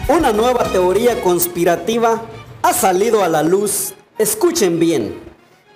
[0.08, 2.20] Una nueva teoría conspirativa
[2.62, 3.94] ha salido a la luz.
[4.18, 5.32] Escuchen bien.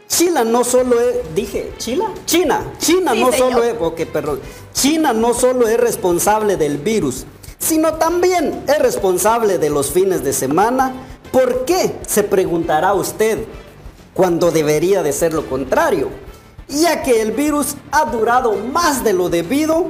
[0.08, 3.50] China no solo es, dije, China, China, China Sí, no señor.
[3.52, 4.40] solo es, ok, perdón,
[4.72, 7.26] China no solo es responsable del virus,
[7.58, 10.94] sino también es responsable de los fines de semana.
[11.32, 11.96] ¿Por qué?
[12.06, 13.46] Se preguntará usted,
[14.14, 16.08] cuando debería de ser lo contrario,
[16.68, 19.88] ya que el virus ha durado más de lo debido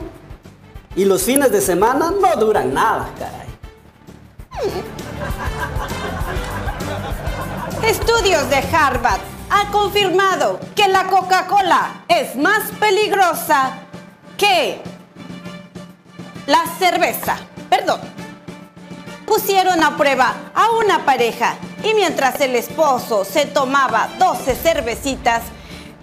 [0.96, 3.46] y los fines de semana no duran nada, caray.
[7.86, 13.74] Estudios de Harvard han confirmado que la Coca-Cola es más peligrosa
[14.36, 14.82] que
[16.46, 17.36] la cerveza.
[17.70, 18.00] Perdón.
[19.24, 25.42] Pusieron a prueba a una pareja y mientras el esposo se tomaba 12 cervecitas,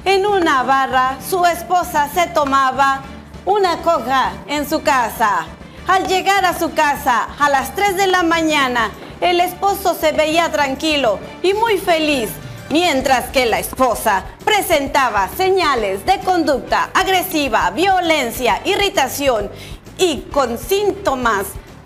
[0.05, 3.01] en una barra su esposa se tomaba
[3.43, 5.47] una coca en su casa.
[5.85, 8.89] Al llegar a su casa a las 3 de la mañana,
[9.23, 12.29] el esposo se veía tranquilo y muy feliz,
[12.69, 19.49] mientras que la esposa presentaba señales de conducta agresiva, violencia, irritación
[19.97, 21.45] y con síntomas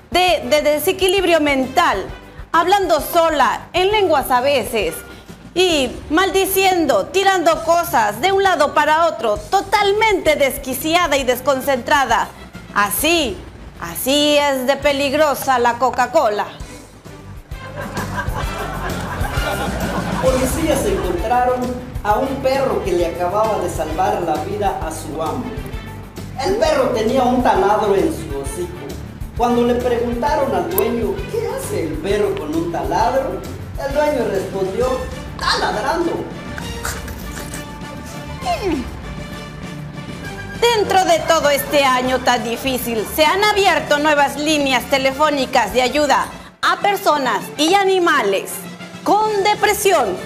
[0.10, 2.04] de, de desequilibrio mental,
[2.52, 4.96] hablando sola, en lenguas a veces
[5.54, 12.30] y maldiciendo, tirando cosas de un lado para otro, totalmente desquiciada y desconcentrada.
[12.74, 13.38] Así,
[13.80, 16.48] así es de peligrosa la Coca-Cola.
[20.22, 21.62] Policías encontraron
[22.04, 25.46] a un perro que le acababa de salvar la vida a su amo.
[26.46, 28.88] El perro tenía un taladro en su hocico.
[29.38, 33.40] Cuando le preguntaron al dueño, ¿qué hace el perro con un taladro?
[33.86, 34.88] El dueño respondió,
[35.36, 36.12] está ladrando.
[40.62, 46.28] Dentro de todo este año tan difícil, se han abierto nuevas líneas telefónicas de ayuda
[46.68, 48.52] a personas y animales
[49.04, 50.18] con depresión.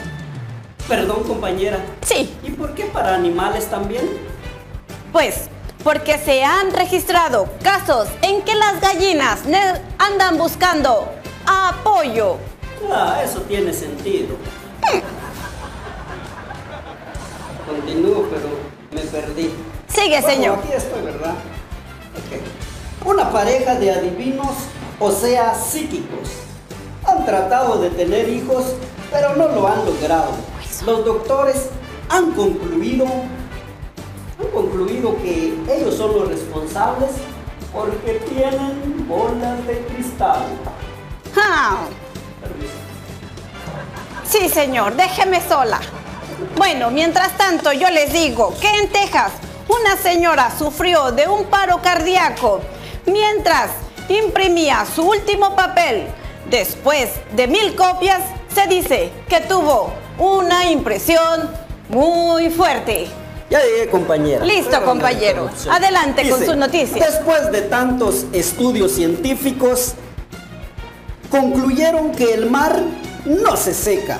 [0.87, 1.79] Perdón, compañera.
[2.05, 4.09] Sí, ¿Y por qué para animales también?
[5.11, 5.49] pues
[5.83, 9.39] porque se han registrado casos en que las gallinas
[9.97, 11.11] andan buscando
[11.45, 12.37] apoyo.
[12.91, 14.35] Ah, eso tiene sentido.
[17.67, 18.49] Continúo, pero
[18.91, 19.51] me perdí.
[19.87, 20.59] Sigue, Bueno, señor.
[20.59, 21.33] Aquí estoy, ¿verdad?
[22.15, 23.07] Ok.
[23.07, 24.53] Una pareja de adivinos,
[25.01, 26.29] o sea, psíquicos,
[27.03, 28.75] han tratado de tener hijos,
[29.11, 30.29] pero no lo han logrado.
[30.85, 31.69] Los doctores
[32.07, 37.09] han concluido, han concluido que ellos son los responsables
[37.73, 40.43] porque tienen bolas de cristal.
[44.23, 45.79] Sí, señor, déjeme sola.
[46.57, 49.31] Bueno, mientras tanto, yo les digo que en Texas
[49.67, 52.61] una señora sufrió de un paro cardíaco
[53.05, 53.71] mientras
[54.17, 56.07] imprimía su último papel.
[56.49, 58.21] Después de mil copias,
[58.53, 61.49] se dice que tuvo una impresión
[61.89, 63.07] muy fuerte.
[63.49, 64.45] Ya llegué, compañera.
[64.45, 65.49] Listo, compañero.
[65.69, 67.13] Adelante con sus noticias.
[67.13, 69.93] Después de tantos estudios científicos,
[71.29, 72.81] concluyeron que el mar
[73.25, 74.19] no se seca.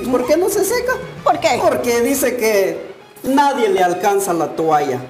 [0.00, 0.92] ¿Y por qué no se seca?
[1.24, 1.58] ¿Por qué?
[1.60, 5.00] Porque dice que nadie le alcanza la toalla.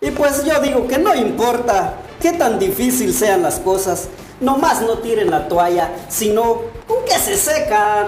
[0.00, 4.08] Y pues yo digo que no importa qué tan difícil sean las cosas,
[4.40, 8.06] nomás no tiren la toalla, sino con que se secan.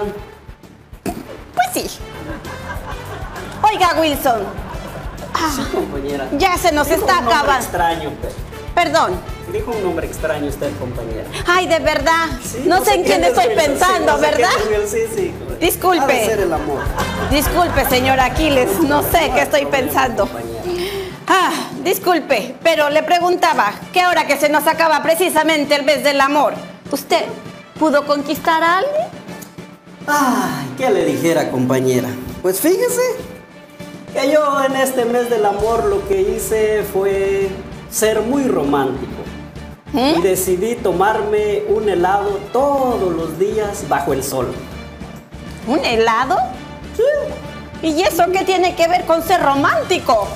[1.53, 1.99] Pues sí.
[3.63, 4.41] Oiga, Wilson,
[5.55, 6.27] Sí, compañera.
[6.37, 7.53] ya se nos Dijo está acabando.
[7.53, 8.33] extraño, pero-
[8.75, 9.11] Perdón.
[9.51, 11.25] Dijo un nombre extraño usted, compañera.
[11.45, 12.25] Ay, de verdad.
[12.43, 14.37] Sí, no, sé en quién es estoy Wilson, sí, pensando, no sé quién
[14.71, 14.87] ¿verdad?
[14.89, 15.33] Sí, sí.
[15.59, 16.03] Disculpe.
[16.03, 16.79] Ha de ser el amor.
[17.29, 20.23] Disculpe, señor Aquiles, no sé No qué estoy problema, pensando.
[20.25, 20.52] compañera.
[21.27, 21.51] Ah,
[21.83, 26.53] disculpe, pero le preguntaba que ahora que se nos acaba precisamente el mes del amor,
[26.91, 27.23] ¿usted
[27.79, 29.07] pudo conquistar a alguien?
[30.07, 32.09] Ay, ¿qué le dijera, compañera?
[32.41, 33.01] Pues fíjese
[34.13, 37.49] que yo en este mes del amor lo que hice fue
[37.89, 39.23] ser muy romántico.
[39.95, 40.15] ¿Eh?
[40.17, 44.53] Y decidí tomarme un helado todos los días bajo el sol.
[45.67, 46.37] ¿Un helado?
[47.81, 50.27] ¿Y eso qué tiene que ver con ser romántico?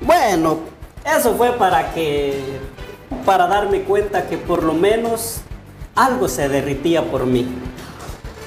[0.00, 0.60] Bueno,
[1.04, 2.58] eso fue para que.
[3.24, 5.40] para darme cuenta que por lo menos
[5.94, 7.46] algo se derritía por mí.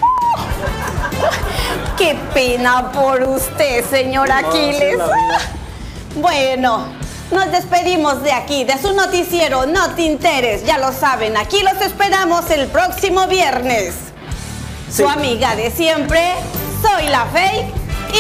[1.98, 4.98] Qué pena por usted, señor No, Aquiles.
[6.16, 6.86] Bueno,
[7.32, 10.64] nos despedimos de aquí, de su noticiero No Te Interes.
[10.64, 13.96] Ya lo saben, aquí los esperamos el próximo viernes.
[14.92, 15.02] Sí.
[15.02, 16.36] Su amiga de siempre,
[16.84, 17.66] soy la Fake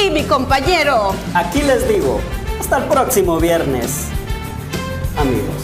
[0.03, 1.13] y mi compañero.
[1.35, 2.19] Aquí les digo,
[2.59, 4.07] hasta el próximo viernes,
[5.17, 5.55] amigos.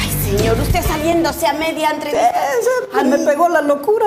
[0.00, 3.02] Ay, señor, usted saliéndose a media entrevista.
[3.04, 4.06] Me pegó la locura.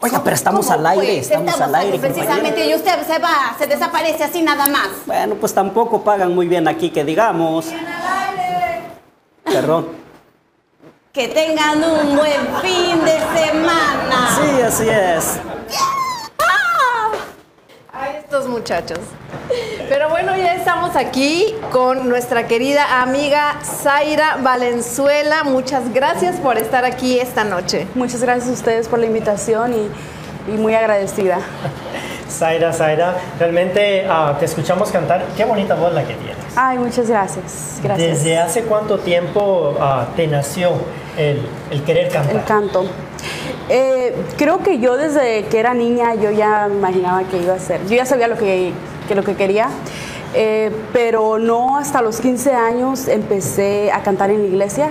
[0.00, 1.30] Oiga, pero estamos ¿Cómo, al aire, pues?
[1.30, 1.98] estamos, al aire.
[1.98, 4.88] Precisamente, y usted se va, se desaparece así nada más.
[5.06, 7.66] Bueno, pues tampoco pagan muy bien aquí, que digamos.
[9.44, 9.88] Perdón.
[11.12, 14.36] Que tengan un buen fin de semana.
[14.36, 15.40] Sí, así es.
[18.28, 18.98] Estos muchachos.
[19.88, 25.44] Pero bueno, ya estamos aquí con nuestra querida amiga Zaira Valenzuela.
[25.44, 27.86] Muchas gracias por estar aquí esta noche.
[27.94, 31.38] Muchas gracias a ustedes por la invitación y, y muy agradecida.
[32.30, 35.24] Zaira, Zaira, realmente ah, te escuchamos cantar.
[35.34, 36.36] Qué bonita voz la que tienes.
[36.54, 37.80] Ay, muchas gracias.
[37.82, 38.10] Gracias.
[38.10, 40.72] ¿Desde hace cuánto tiempo ah, te nació
[41.16, 42.36] el, el querer cantar?
[42.36, 42.84] El canto.
[43.70, 47.86] Eh, creo que yo desde que era niña yo ya imaginaba que iba a ser.
[47.86, 48.72] Yo ya sabía lo que,
[49.06, 49.68] que lo que quería,
[50.34, 54.90] eh, pero no hasta los 15 años empecé a cantar en la iglesia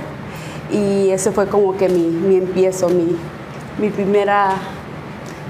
[0.72, 3.18] y ese fue como que mi, mi empiezo, mi,
[3.78, 4.56] mi primera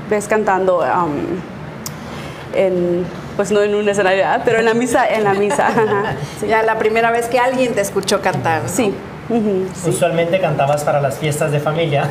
[0.09, 1.39] vez cantando um,
[2.53, 4.41] en, pues no en un escenario, ¿verdad?
[4.45, 5.69] pero en la misa, en la misa.
[6.39, 6.47] sí.
[6.47, 8.63] Ya la primera vez que alguien te escuchó cantar.
[8.63, 8.69] ¿no?
[8.69, 8.93] Sí.
[9.85, 12.09] Usualmente cantabas para las fiestas de familia.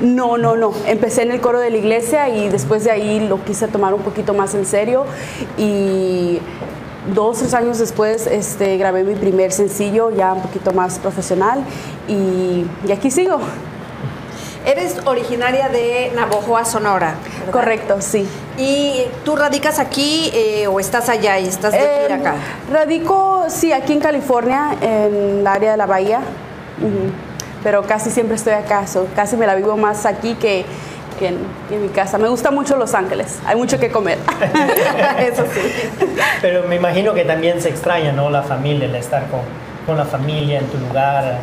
[0.00, 0.72] No, no, no.
[0.86, 4.02] Empecé en el coro de la iglesia y después de ahí lo quise tomar un
[4.02, 5.06] poquito más en serio
[5.56, 6.40] y
[7.14, 11.60] dos, tres años después este, grabé mi primer sencillo ya un poquito más profesional
[12.08, 13.38] y, y aquí sigo.
[14.66, 17.16] Eres originaria de Navojoa, Sonora.
[17.40, 17.52] ¿verdad?
[17.52, 18.26] Correcto, sí.
[18.56, 22.34] ¿Y tú radicas aquí eh, o estás allá y estás de Em, acá?
[22.72, 26.20] radico, sí, aquí en California, en el área de la bahía,
[27.62, 30.64] pero casi siempre estoy acá, so, casi me la vivo más aquí que,
[31.18, 31.38] que en,
[31.68, 32.16] que en mi casa.
[32.18, 34.18] Me gusta mucho Los Ángeles, hay mucho que comer.
[35.18, 35.60] Eso sí.
[36.40, 38.30] Pero me imagino que también se extraña, ¿no?
[38.30, 39.40] La familia, el estar con,
[39.86, 41.38] con la familia en tu lugar.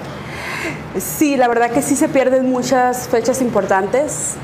[0.99, 4.36] Sí, la verdad que sí se pierden muchas fechas importantes.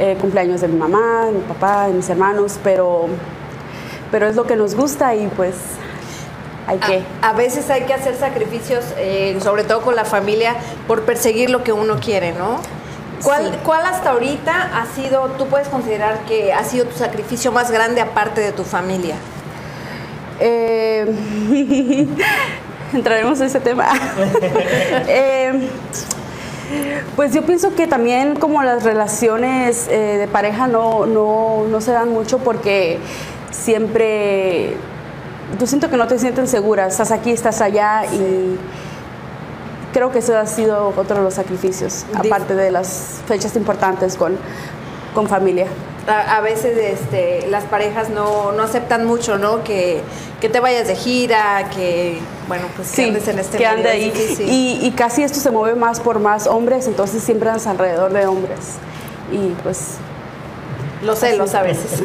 [0.00, 3.06] Eh, cumpleaños de mi mamá, de mi papá, de mis hermanos, pero,
[4.10, 5.54] pero es lo que nos gusta y pues
[6.66, 7.02] hay que...
[7.22, 11.50] A, a veces hay que hacer sacrificios, eh, sobre todo con la familia, por perseguir
[11.50, 12.60] lo que uno quiere, ¿no?
[13.22, 13.58] ¿Cuál, Sí.
[13.62, 18.00] ¿Cuál hasta ahorita ha sido, tú puedes considerar que ha sido tu sacrificio más grande
[18.00, 19.16] aparte de tu familia?
[20.40, 21.04] Eh,
[22.94, 23.88] entraremos en ese tema.
[25.08, 25.68] Eh,
[27.16, 31.92] pues yo pienso que también como las relaciones eh, de pareja no, no, no se
[31.92, 32.98] dan mucho porque
[33.50, 34.76] siempre,
[35.58, 38.56] yo siento que no te sienten segura, estás aquí, estás allá y
[39.92, 44.36] creo que eso ha sido otro de los sacrificios, aparte de las fechas importantes con,
[45.14, 45.66] con familia.
[46.08, 49.62] A, a veces este, las parejas no, no aceptan mucho, ¿no?
[49.64, 50.00] Que,
[50.40, 53.88] que te vayas de gira, que, bueno, pues que andes en este que medio, ande
[53.90, 54.10] es ahí.
[54.10, 54.48] difícil.
[54.48, 58.26] Y, y casi esto se mueve más por más hombres, entonces siempre andas alrededor de
[58.26, 58.58] hombres.
[59.30, 59.96] Y pues
[61.04, 62.02] Los celos a veces.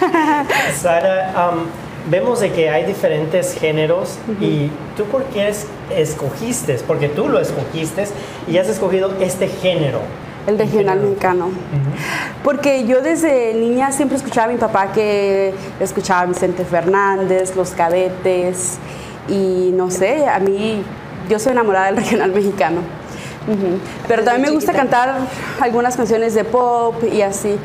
[0.80, 1.66] Sara, am,
[2.08, 7.40] vemos de que hay diferentes géneros y tú por qué es- escogiste, porque tú lo
[7.40, 8.06] escogiste
[8.48, 10.00] y has escogido este género.
[10.46, 11.48] El regional mexicano.
[12.42, 17.70] Porque yo desde niña siempre escuchaba a mi papá que escuchaba a Vicente Fernández, Los
[17.70, 18.78] Cadetes
[19.28, 20.82] y no sé, a mí
[21.28, 22.80] yo soy enamorada del regional mexicano.
[24.06, 25.14] Pero también me gusta cantar
[25.60, 27.56] algunas canciones de pop y así.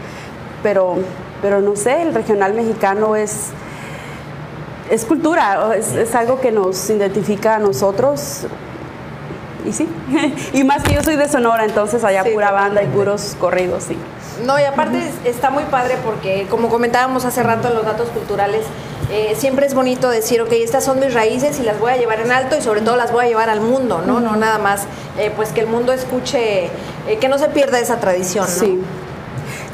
[0.63, 0.95] Pero,
[1.41, 3.49] pero no sé, el regional mexicano es,
[4.89, 8.47] es cultura, es, es algo que nos identifica a nosotros.
[9.67, 9.87] Y sí,
[10.53, 13.83] y más que yo soy de Sonora, entonces allá Sí, pura banda y puros corridos,
[13.87, 13.97] sí.
[14.45, 18.07] No, y aparte es- está muy padre porque, como comentábamos hace rato en los datos
[18.09, 18.61] culturales,
[19.11, 22.19] eh, siempre es bonito decir, ok, estas son mis raíces y las voy a llevar
[22.21, 24.19] en alto y sobre todo las voy a llevar al mundo, ¿no?
[24.19, 24.83] No nada más,
[25.17, 26.65] eh, pues que el mundo escuche,
[27.07, 28.51] eh, que no se pierda esa tradición, ¿no?
[28.65, 28.79] Sí.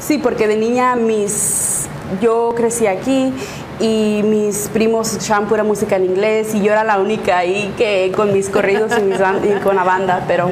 [0.00, 1.86] Sí, porque de niña mis
[2.20, 3.32] yo crecí aquí
[3.80, 8.12] y mis primos escuchaban pura música en inglés y yo era la única ahí que
[8.14, 10.50] con mis corridos y, mis y con la banda, pero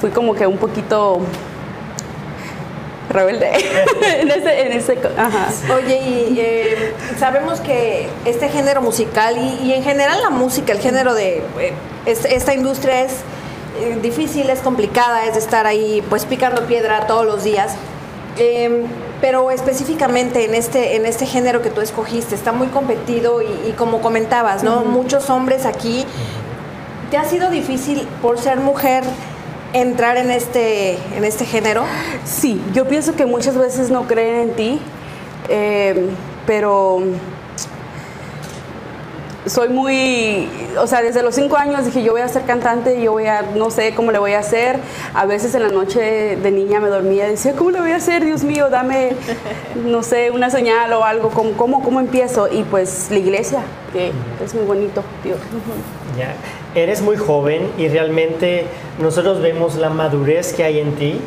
[0.00, 1.18] fui como que un poquito
[3.10, 3.50] rebelde
[4.20, 4.30] en
[4.72, 4.98] ese.
[5.74, 5.96] Oye,
[6.30, 11.38] y eh, sabemos que este género musical y, en general la música, el género de
[11.58, 11.72] eh,
[12.06, 13.12] es- esta industria es
[13.80, 17.74] eh, difícil, es complicada, es de estar ahí pues picando piedra todos los días.
[19.20, 23.72] Pero específicamente en este, en este género que tú escogiste, está muy competido y, y
[23.76, 24.84] como comentabas, ¿no?
[24.84, 26.04] Muchos hombres aquí.
[27.10, 29.04] ¿Te ha sido difícil por ser mujer
[29.74, 31.84] entrar en este, en este género?
[32.24, 34.80] Sí, yo pienso que muchas veces no creen en ti,
[35.48, 36.08] eh,
[36.46, 37.02] pero
[39.46, 43.12] soy muy, o sea, desde los cinco años dije yo voy a ser cantante, yo
[43.12, 44.78] voy a, no sé cómo le voy a hacer.
[45.14, 47.96] A veces en la noche de niña me dormía y decía, ¿cómo le voy a
[47.96, 48.24] hacer?
[48.24, 49.12] Dios mío, dame,
[49.84, 52.48] no sé, una señal o algo, ¿cómo, cómo, cómo empiezo?
[52.50, 53.60] Y pues la iglesia,
[53.92, 55.38] que es muy bonito, Dios.
[56.18, 56.34] Ya.
[56.74, 58.66] Eres muy joven y realmente
[58.98, 61.20] nosotros vemos la madurez que hay en ti.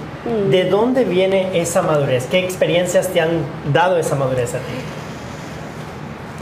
[0.50, 2.26] ¿De dónde viene esa madurez?
[2.30, 4.74] ¿Qué experiencias te han dado esa madurez a ti?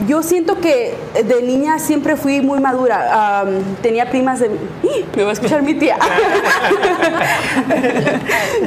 [0.07, 0.93] Yo siento que
[1.23, 3.39] de niña siempre fui muy madura.
[3.39, 4.47] Am, tenía primas de...
[4.83, 5.05] ¡Ih!
[5.15, 5.97] Me va a escuchar mi tía.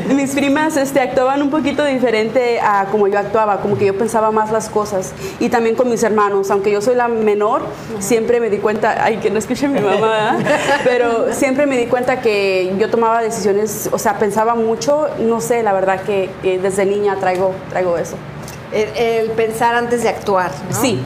[0.14, 4.30] Mis primas este, actuaban un poquito diferente a como yo actuaba, como que yo pensaba
[4.30, 5.12] más las cosas.
[5.38, 7.60] Y también con mis hermanos, aunque yo soy la menor,
[7.98, 10.38] siempre me di cuenta, ay, que no escuche mi mamá,
[10.84, 15.62] pero siempre me di cuenta que yo tomaba decisiones, o sea, pensaba mucho, no sé,
[15.62, 18.16] la verdad que, que desde niña traigo, traigo eso.
[18.72, 20.80] El, el pensar antes de actuar, ¿no?
[20.80, 21.02] Sí.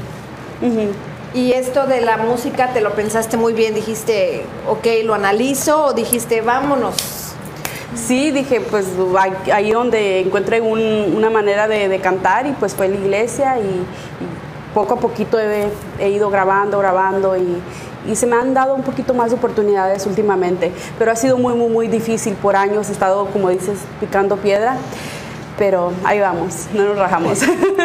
[0.63, 0.93] Ujú.
[1.35, 5.93] Y esto de la música, te lo pensaste muy bien, dijiste, ok, lo analizo, o
[5.95, 6.95] dijiste, vámonos.
[7.95, 8.87] Sí, dije, pues
[9.51, 13.63] ahí- donde encuentré un- una manera de, de cantar y pues fue la iglesia y,
[13.65, 17.59] y poco a poquito he, he ido grabando, grabando y,
[18.11, 21.55] y se me han dado un poquito más de oportunidades últimamente, pero ha sido muy,
[21.55, 22.35] muy, muy difícil.
[22.35, 24.77] Por años he estado, como dices, picando piedra,
[25.63, 27.39] pero ahí vamos, no nos rajamos.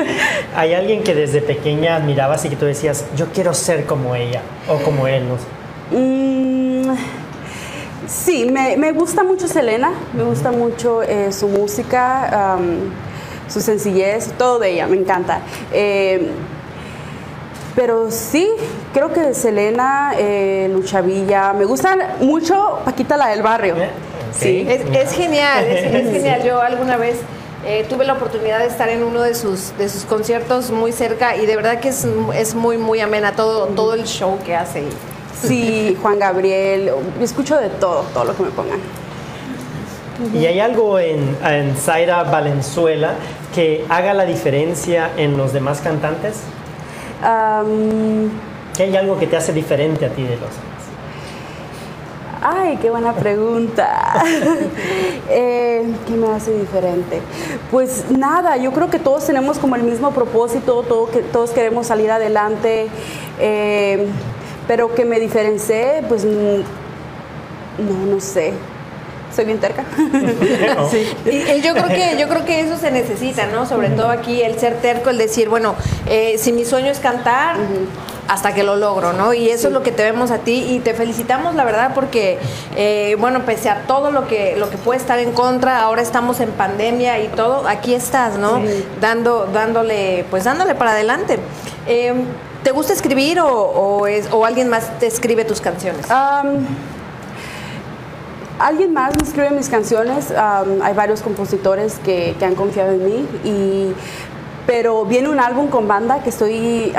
[0.56, 4.42] ¿Hay alguien que desde pequeña admirabas y que tú decías, yo quiero ser como ella
[4.68, 5.24] o como él?
[5.30, 5.96] No sé?
[5.96, 6.96] Mm,
[8.08, 12.58] sí, me, me gusta mucho Selena, me gusta mucho eh, su música,
[13.48, 15.42] su sencillez, todo de ella, me encanta.
[15.72, 16.32] Eh,
[17.76, 18.50] pero sí,
[18.92, 23.76] creo que Selena, eh, Lucha Villa, me gusta mucho Paquita la del barrio.
[23.78, 23.90] Eh,
[24.32, 24.68] Sí.
[24.68, 26.44] es genial, es, es genial.
[26.44, 27.18] Yo alguna vez
[27.66, 31.36] eh, tuve la oportunidad de estar en uno de sus, de sus conciertos muy cerca
[31.36, 34.84] y de verdad que es, es muy, muy amena todo, todo el show que hace.
[35.42, 36.92] Sí, Juan Gabriel,
[37.22, 38.80] escucho de todo, todo lo que me pongan.
[40.34, 43.14] ¿Y hay algo en, en Zaira Valenzuela
[43.54, 46.38] que haga la diferencia en los demás cantantes?
[48.76, 50.67] ¿Que hay algo que te hace diferente a ti de los?
[52.42, 54.24] Ay, qué buena pregunta.
[55.30, 57.20] Eh, ¿Qué me hace diferente?
[57.70, 62.88] Pues nada, yo creo que todos tenemos como el mismo propósito, todos queremos salir adelante,
[63.38, 64.08] eh,
[64.70, 66.62] pero que me diferencie, pues mm,
[67.90, 68.54] no, no sé.
[69.38, 69.84] Soy bien terca.
[70.90, 71.08] sí.
[71.28, 73.68] Y, y yo creo que yo creo que eso se necesita, ¿no?
[73.68, 75.76] Sobre todo aquí el ser terco, el decir, bueno,
[76.08, 77.58] eh, si mi sueño es cantar,
[78.28, 79.36] hasta que lo logro, ¿no?
[79.36, 82.40] Y eso es lo que te vemos a ti y te felicitamos, la verdad, porque
[82.76, 86.40] eh, bueno, pese a todo lo que lo que puede estar en contra, ahora estamos
[86.40, 88.60] en pandemia y todo, aquí estás, ¿no?
[89.00, 91.38] Dando, dándole, pues dándole para adelante.
[91.86, 92.16] Eh,
[92.64, 96.10] ¿Te gusta escribir o, o es, o alguien más te escribe tus canciones?
[96.10, 96.66] Am,
[98.60, 103.26] Alguien más me escribe mis canciones, hay varios compositores que, que han confiado en mí,
[103.44, 103.94] y,
[104.66, 106.92] pero viene un álbum con banda que estoy,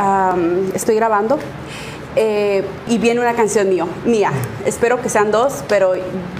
[0.74, 1.38] estoy grabando
[2.16, 4.30] eh, y viene una canción mío, mía.
[4.64, 5.92] Espero que sean dos, pero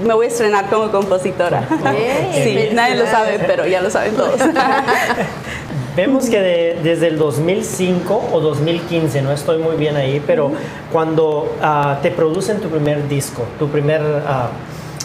[0.04, 1.68] me voy a estrenar como compositora.
[2.42, 4.40] Sí, nadie lo sabe, pero ya lo saben todos.
[5.96, 10.52] Vemos que de- desde el 2005 o 2015, no estoy muy bien ahí, pero
[10.92, 14.48] cuando ah, te producen tu primer disco, tu primer ah,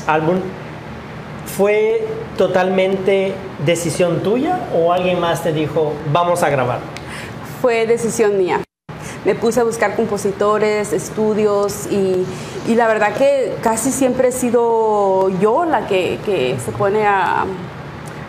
[0.08, 0.38] álbum,
[1.58, 3.34] ¿fue totalmente
[3.66, 6.80] decisión tuya o alguien más te dijo, vamos a grabar?
[7.64, 8.62] fue decisión mía.
[9.24, 12.26] Me puse a buscar compositores, estudios y,
[12.68, 17.45] y la verdad que casi siempre he sido yo la que, que se pone a,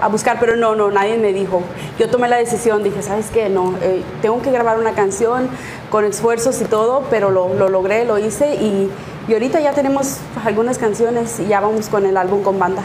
[0.01, 1.63] a buscar, pero no, no, nadie me dijo.
[1.99, 3.49] Yo tomé la decisión, dije, ¿sabes qué?
[3.49, 5.49] No, eh, tengo que grabar una canción
[5.91, 8.89] con esfuerzos y todo, pero lo, lo logré, lo hice y,
[9.29, 12.83] y ahorita ya tenemos algunas canciones y ya vamos con el álbum con banda.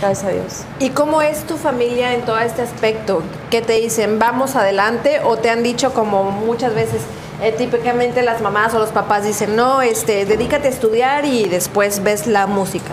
[0.00, 0.62] Gracias a Dios.
[0.78, 3.22] ¿Y cómo es tu familia en todo este aspecto?
[3.50, 4.18] ¿Qué te dicen?
[4.18, 5.20] ¿Vamos adelante?
[5.24, 7.02] ¿O te han dicho como muchas veces,
[7.42, 12.02] eh, típicamente las mamás o los papás dicen, no, este, dedícate a estudiar y después
[12.02, 12.92] ves la música?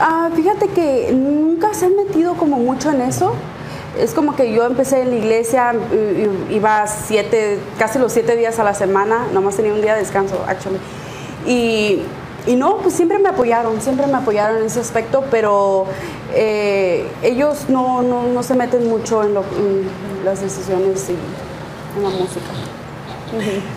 [0.00, 3.32] Ah, fíjate que nunca se han metido como mucho en eso.
[3.96, 8.58] Es como que yo empecé en la iglesia, i- iba siete, casi los siete días
[8.58, 10.78] a la semana, nomás tenía un día de descanso, actually.
[11.46, 12.00] Y,
[12.46, 15.86] y no, pues siempre me apoyaron, siempre me apoyaron en ese aspecto, pero
[16.34, 19.86] eh, ellos no, no, no se meten mucho en, lo- en
[20.24, 21.12] las decisiones y
[21.98, 22.46] en la música.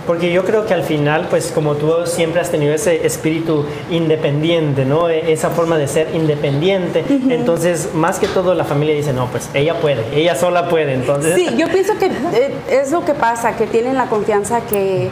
[0.07, 4.83] Porque yo creo que al final, pues como tú siempre has tenido ese espíritu independiente,
[4.83, 5.09] ¿no?
[5.09, 7.03] E- Esa forma de ser independiente.
[7.29, 10.93] Entonces, más que todo, la familia dice, no, pues ella puede, ella sola puede.
[10.95, 15.11] Entonces, Sí, yo pienso que eh, es lo que pasa, que tienen la confianza que,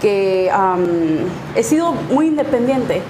[0.00, 0.86] que am,
[1.54, 3.02] he sido muy independiente.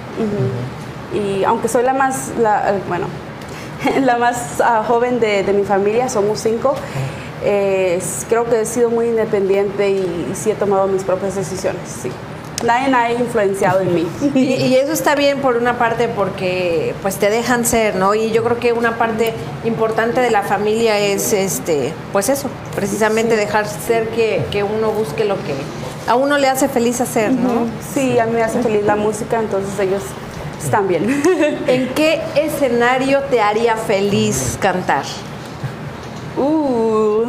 [1.13, 3.07] Y aunque soy la más, la, eh, bueno,
[4.01, 6.75] la más ah, joven de, de mi familia, somos cinco,
[7.43, 11.81] eh, creo que he sido muy independiente y, y sí he tomado mis propias decisiones,
[12.01, 12.11] sí.
[12.63, 14.07] Nadie ha influenciado en mí.
[14.35, 18.13] Y, y eso está bien por una parte porque pues te dejan ser, ¿no?
[18.13, 19.33] Y yo creo que una parte
[19.65, 25.25] importante de la familia es este, pues eso, precisamente dejar ser que, que uno busque
[25.25, 25.55] lo que
[26.07, 27.67] a uno le hace feliz hacer, ¿no?
[27.93, 30.03] Sí, a mí me hace feliz la música, entonces ellos
[30.63, 31.21] están bien.
[31.67, 35.03] ¿En qué escenario te haría feliz cantar?
[36.37, 37.25] Uh,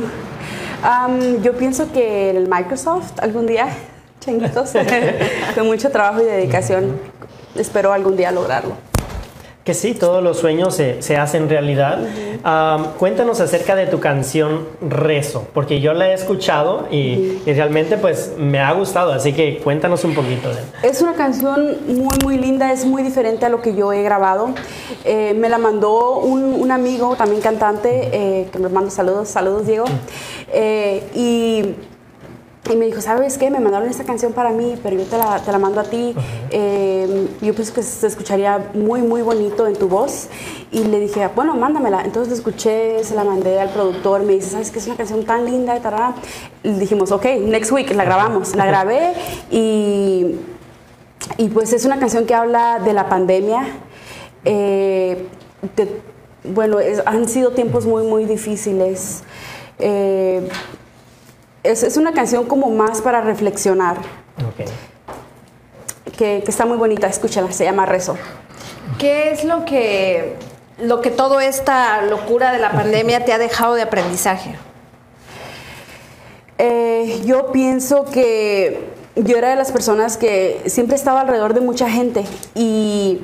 [0.82, 3.68] am, yo pienso que en el Microsoft algún día,
[4.20, 4.72] changuitos,
[5.54, 6.98] con mucho trabajo y dedicación,
[7.54, 8.91] espero algún día lograrlo.
[9.64, 12.00] Que sí, todos los sueños se, se hacen realidad.
[12.98, 18.32] Cuéntanos acerca de tu canción Rezo, porque yo la he escuchado y, y realmente pues
[18.36, 22.72] me ha gustado, así que cuéntanos un poquito de Es una canción muy, muy linda,
[22.72, 24.50] es muy diferente a lo que yo he grabado.
[25.04, 29.66] Eh, me la mandó un, un amigo, también cantante, eh, que me manda saludos, saludos
[29.66, 29.84] Diego.
[30.52, 31.74] Eh, y,
[32.70, 33.50] y me dijo, ¿sabes qué?
[33.50, 36.14] Me mandaron esta canción para mí, pero yo te la, te la mando a ti.
[36.50, 40.28] Eh, yo pienso que se escucharía muy, muy bonito en tu voz.
[40.70, 42.02] Y le dije, bueno, mándamela.
[42.04, 44.78] Entonces la escuché, se la mandé al productor, me dice, ¿sabes qué?
[44.78, 46.14] Es una canción tan linda, y tarara.
[46.62, 48.54] Y dijimos, ok, next week, la grabamos.
[48.54, 49.12] La grabé
[49.50, 50.36] y
[51.38, 53.64] y pues es una canción que habla de la pandemia.
[54.44, 55.26] Eh,
[55.76, 56.00] de-
[56.52, 59.22] bueno, es- han sido tiempos muy, muy difíciles.
[59.78, 60.48] Eh,
[61.62, 64.66] es, es una canción como más para reflexionar, Ok.
[66.16, 68.16] que, que está muy bonita, escúchala, se llama Rezo.
[68.98, 70.36] ¿Qué es lo que
[70.78, 74.56] lo que toda esta locura de la pandemia te ha dejado de aprendizaje?
[76.58, 81.88] Eh, yo pienso que yo era de las personas que siempre estaba alrededor de mucha
[81.88, 83.20] gente y,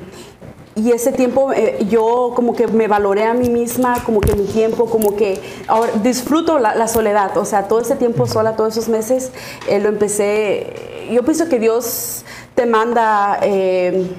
[0.79, 4.45] y ese tiempo eh, yo como que me valoré a mí misma, como que mi
[4.45, 8.77] tiempo, como que ahora disfruto la, la soledad, o sea, todo ese tiempo sola, todos
[8.77, 9.31] esos meses,
[9.67, 12.23] eh, lo empecé, yo pienso que Dios
[12.55, 13.39] te manda...
[13.41, 14.09] eh,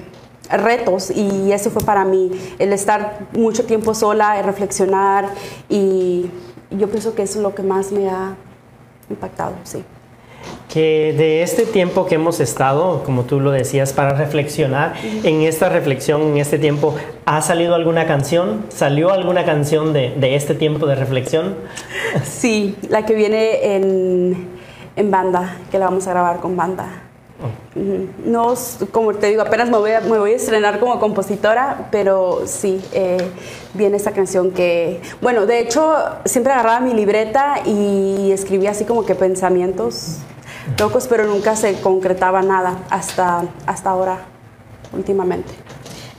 [0.51, 5.29] retos y ese fue para mí el estar mucho tiempo sola, el reflexionar
[5.69, 6.29] y
[6.71, 8.35] yo pienso que eso es lo que más me ha
[9.09, 9.81] impactado, sí.
[10.71, 14.93] Que de este tiempo que hemos estado, como tú lo decías, para reflexionar,
[15.23, 16.95] en esta reflexión, en este tiempo,
[17.25, 18.65] ¿ha salido alguna canción?
[18.69, 21.55] ¿Salió alguna canción de, de este tiempo de reflexión?
[22.23, 24.47] Sí, la que viene en,
[24.95, 26.87] en banda, que la vamos a grabar con banda.
[28.25, 28.53] No,
[28.91, 32.81] como te digo, apenas me voy a, me voy a estrenar como compositora, pero sí,
[32.93, 33.17] eh,
[33.73, 35.95] viene esta canción que, bueno, de hecho,
[36.25, 40.19] siempre agarraba mi libreta y escribía así como que pensamientos
[40.77, 44.19] locos, pero nunca se concretaba nada hasta, hasta ahora,
[44.93, 45.51] últimamente.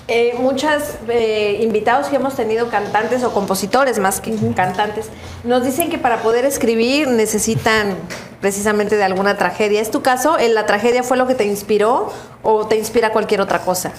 [0.08, 5.06] Eh, muchas eh, invitados que hemos tenido cantantes o compositores más que cantantes
[5.44, 7.96] nos dicen que para poder escribir necesitan
[8.40, 9.80] precisamente de alguna tragedia.
[9.80, 10.38] ¿Es tu caso?
[10.38, 12.12] ¿En ¿La tragedia fue lo que te inspiró
[12.42, 13.92] o te inspira cualquier otra cosa?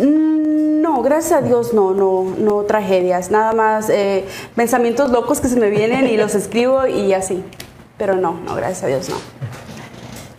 [0.00, 4.24] Mm, No, gracias a Dios no, no, no tragedias, nada más eh,
[4.54, 7.42] pensamientos locos que se me vienen y los escribo y así.
[8.04, 9.16] Pero no, no, gracias a Dios no.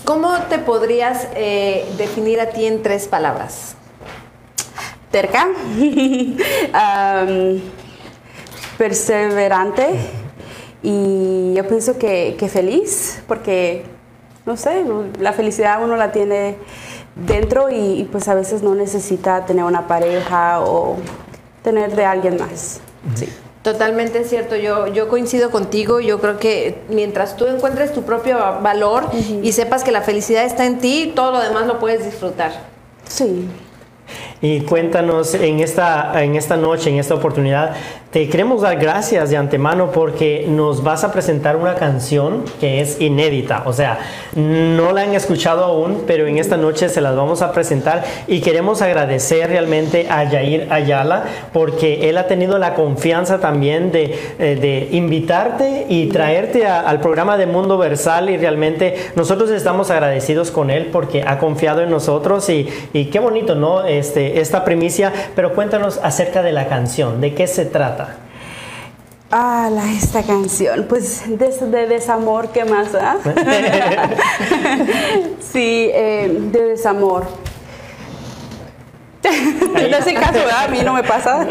[0.03, 3.73] ¿Cómo te podrías eh, definir a ti en tres palabras?
[5.09, 5.47] Terca,
[8.77, 9.95] perseverante
[10.83, 13.85] y yo pienso que, que feliz porque,
[14.45, 14.85] no sé,
[15.19, 16.57] la felicidad uno la tiene
[17.15, 20.97] dentro y, y, pues a veces no necesita tener una pareja o
[21.63, 22.79] tener de alguien más.
[23.15, 23.27] Sí.
[23.65, 28.59] Totalmente cierto, yo, yo coincido contigo, yo creo que mientras tú encuentres tu propio va-
[28.59, 29.09] valor
[29.41, 32.51] y sepas que la felicidad está en ti, todo lo demás lo puedes disfrutar.
[33.07, 33.47] Sí.
[34.39, 37.75] Y cuéntanos en esta, en esta noche, en esta oportunidad,
[38.15, 43.01] te queremos dar gracias de antemano porque nos vas a presentar una canción que es
[43.01, 43.63] inédita.
[43.65, 43.99] O sea,
[44.35, 48.39] no la han escuchado aún, pero en esta noche se las vamos a presentar y
[48.39, 54.55] queremos agradecer realmente a Yair Ayala porque él ha tenido la confianza también de, eh,
[54.61, 60.69] de invitarte y traerte al programa de Mundo Versal y realmente nosotros estamos agradecidos con
[60.69, 63.83] él porque ha confiado en nosotros y, y qué bonito, ¿no?
[63.83, 68.04] Este, esta primicia, pero cuéntanos acerca de la canción, ¿de qué se trata?
[69.37, 72.95] Ah, la, esta canción, pues de, de desamor, ¿qué más?
[72.95, 73.17] ah?
[75.51, 77.25] sí, eh, de desamor.
[79.25, 80.63] no sé caso, ¿verdad?
[80.63, 81.45] A mí no me pasa.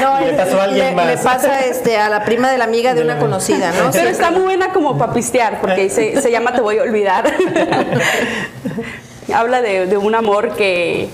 [0.00, 1.06] No, Le pasó a alguien le- más.
[1.06, 3.92] le pasa este, a la prima de la amiga de una conocida, ¿no?
[3.92, 7.32] Pero está muy buena como para pistear, porque se, se llama Te voy a olvidar.
[9.32, 11.08] Habla de, de un amor que,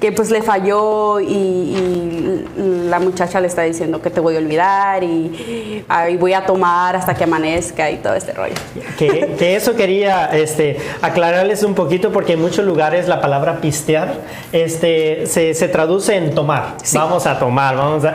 [0.00, 2.44] que pues le falló y, y
[2.88, 6.94] la muchacha le está diciendo que te voy a olvidar y, ay, voy a tomar
[6.96, 8.54] hasta que amanezca y todo este rollo.
[8.98, 14.14] Que, que eso quería este, aclararles un poquito porque en muchos lugares la palabra pistear
[14.52, 16.76] este, se, se traduce en tomar.
[16.92, 18.14] Vamos a tomar, vamos a...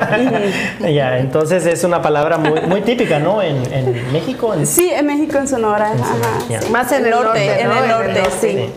[0.89, 3.41] ya, entonces es una palabra muy, muy típica, ¿no?
[3.41, 4.53] En, en México.
[4.53, 5.91] en- Sí, en México, en Sonora.
[5.93, 6.15] ajá,
[6.47, 6.71] sí.
[6.71, 7.73] Más en el norte, En ¿no?
[7.73, 8.31] el En el norte, norte.
[8.39, 8.49] sí.
[8.49, 8.69] Sí.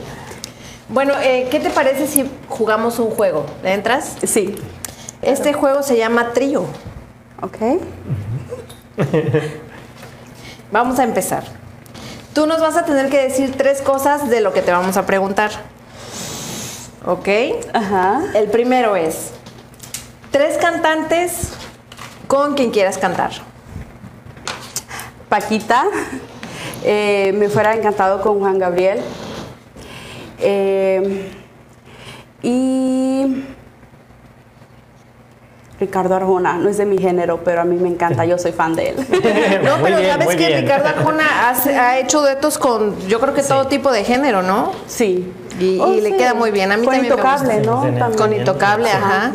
[0.89, 3.47] Bueno, eh, ¿qué te parece si jugamos un juego?
[3.62, 4.16] ¿Le entras?
[4.24, 4.57] Sí.
[5.22, 6.64] Este juego se llama Trío.
[7.41, 7.80] Ok.
[10.72, 11.45] Vamos a empezar.
[12.35, 15.05] Tú nos vas a tener que decir tres cosas de lo que te vamos a
[15.05, 15.51] preguntar.
[17.05, 17.28] ¿Ok?
[17.74, 18.22] Ajá.
[18.35, 19.33] El primero es
[20.30, 21.51] tres cantantes
[22.26, 23.33] con quien quieras cantar.
[25.28, 25.85] Paquita.
[26.85, 29.01] eh, me fuera encantado con Juan Gabriel.
[30.45, 31.30] Eh,
[32.43, 33.26] y
[35.83, 38.74] Ricardo Arjona, no es de mi género, pero a mí me encanta, yo soy fan
[38.76, 38.97] de él.
[39.64, 40.61] No, pero bien, sabes que bien.
[40.62, 44.72] Ricardo Arjona hace- ha hecho duetos con, yo creo que todo tipo de género, ¿no?
[44.87, 45.33] Sí.
[45.61, 47.70] Y- y le queda muy bien, a mí Con también me Intocable, gusta.
[47.70, 47.83] ¿no?
[47.85, 48.18] Sí, También.
[48.18, 49.33] Con Intocable, ajá.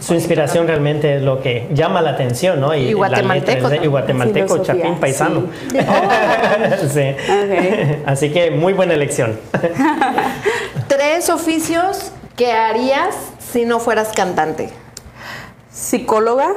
[0.00, 2.74] Su inspiración realmente es lo que llama la atención, ¿no?
[2.74, 5.42] Y guatemalteco letra es de- Y guatemalteco, Filosofía, chapín paisano.
[6.92, 7.16] Sí.
[8.06, 9.38] Así que muy buena elección.
[10.88, 14.70] Tres oficios que harías si no fueras cantante.
[15.78, 16.54] Psicóloga.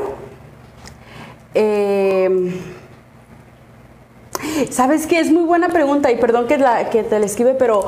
[1.54, 2.54] Eh,
[4.72, 5.20] ¿Sabes qué?
[5.20, 6.58] Es muy buena pregunta y perdón que,
[6.92, 7.86] que te la escribe, pero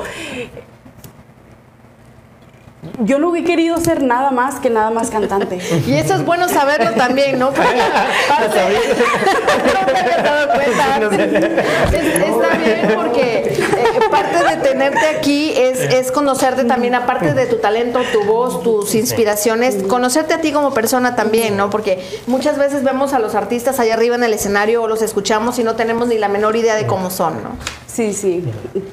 [3.00, 5.58] yo no he querido ser nada más que nada más cantante.
[5.86, 7.48] Y eso es bueno saberlo también, ¿no?
[7.52, 7.68] Porque
[8.28, 8.60] parte-
[9.86, 11.44] no me había dado cuenta.
[11.92, 17.46] Es- está bien porque eh, parte de tenerte aquí es, es conocerte también, aparte de
[17.46, 21.70] tu talento, tu voz, tus inspiraciones, conocerte a ti como persona también, ¿no?
[21.70, 25.58] Porque muchas veces vemos a los artistas allá arriba en el escenario o los escuchamos
[25.58, 27.50] y no tenemos ni la menor idea de cómo son, ¿no?
[27.86, 28.44] Sí, sí,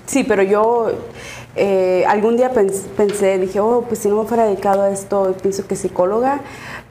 [0.06, 0.92] sí, pero yo
[1.56, 5.36] eh, algún día pens- pensé, dije, oh, pues si no me fuera dedicado a esto,
[5.41, 6.39] pienso que psicóloga.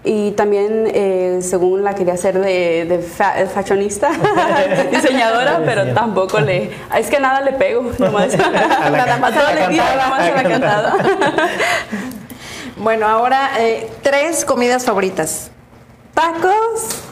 [0.03, 4.11] Y también, eh, según la quería hacer de, de fa- fashionista,
[4.91, 6.71] diseñadora, pero tampoco le.
[6.99, 8.37] Es que nada le pego, nomás.
[8.37, 10.97] nada más a la nada más a la cantada.
[12.77, 15.51] Bueno, ahora eh, tres comidas favoritas.
[16.15, 17.03] Tacos,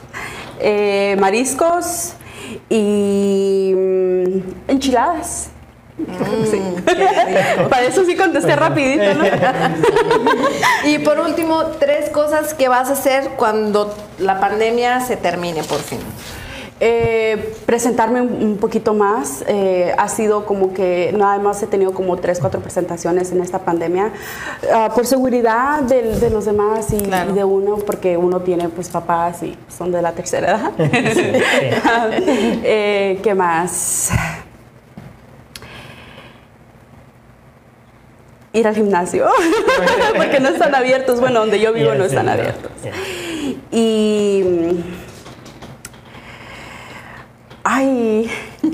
[0.60, 2.14] eh, mariscos
[2.70, 4.38] y mm,
[4.70, 5.50] enchiladas.
[6.50, 6.60] Sí.
[7.68, 9.24] Para eso sí contesté rapidito, ¿no?
[10.84, 15.80] Y por último, tres cosas que vas a hacer cuando la pandemia se termine por
[15.80, 15.98] fin.
[16.80, 19.42] Eh, presentarme un, poquito más.
[19.48, 23.58] eh, ha sido como que nada más he tenido como tres, cuatro presentaciones en esta
[23.58, 24.12] pandemia.
[24.72, 27.32] ah, por seguridad de, los demás y, Claro.
[27.32, 30.72] y de uno, porque uno tiene pues papás y son de la tercera edad.
[32.70, 34.10] Eh, ¿Qué más?
[38.58, 39.26] Ir al gimnasio,
[40.16, 41.20] porque no están abiertos.
[41.20, 42.70] Bueno, donde yo vivo Yeah, no están yeah, abiertos.
[42.82, 42.92] yeah.
[43.70, 44.44] Y.
[47.64, 48.30] Ay.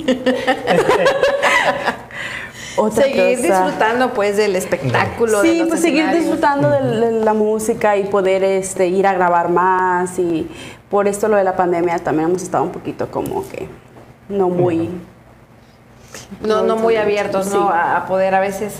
[2.77, 3.63] Otra Seguir cosa.
[3.65, 5.43] disfrutando pues del espectáculo.
[5.43, 10.19] Sí, pues seguir disfrutando de, de la música y poder este, ir a grabar más.
[10.19, 10.49] Y
[10.91, 13.69] por esto lo de la pandemia también hemos estado un poquito como que
[14.29, 14.91] no muy.
[16.41, 17.53] no, no muy abiertos ¿no?
[17.53, 17.69] Sí.
[17.73, 18.75] a, a poder a veces,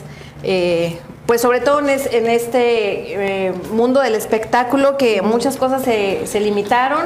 [0.45, 5.83] eh, pues sobre todo en, es- en este eh, mundo del espectáculo que muchas cosas
[5.83, 7.03] se, se limitaron,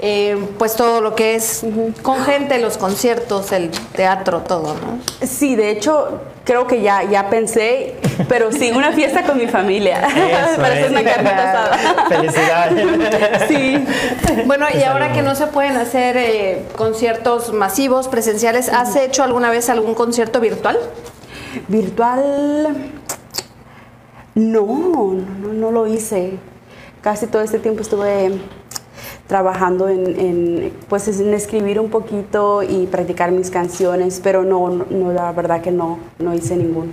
[0.00, 1.64] eh, pues todo lo que es
[2.02, 4.98] con gente, los conciertos, el teatro, todo, ¿no?
[5.26, 7.94] Sí, de hecho, creo que ya, ya pensé,
[8.28, 10.02] pero sí, una fiesta con mi familia.
[10.06, 10.90] Eso Para es.
[10.90, 12.06] una.
[12.08, 13.48] Felicidades.
[13.48, 13.84] Sí.
[14.44, 19.50] Bueno, y ahora que no se pueden hacer eh, conciertos masivos, presenciales, ¿has hecho alguna
[19.50, 20.78] vez algún concierto virtual?
[21.68, 22.76] Virtual.
[24.34, 26.38] No, no, no, no lo hice.
[27.00, 28.32] Casi todo este tiempo estuve
[29.26, 35.12] trabajando en, en, pues, en escribir un poquito y practicar mis canciones, pero no, no,
[35.12, 36.92] la verdad que no, no hice ningún.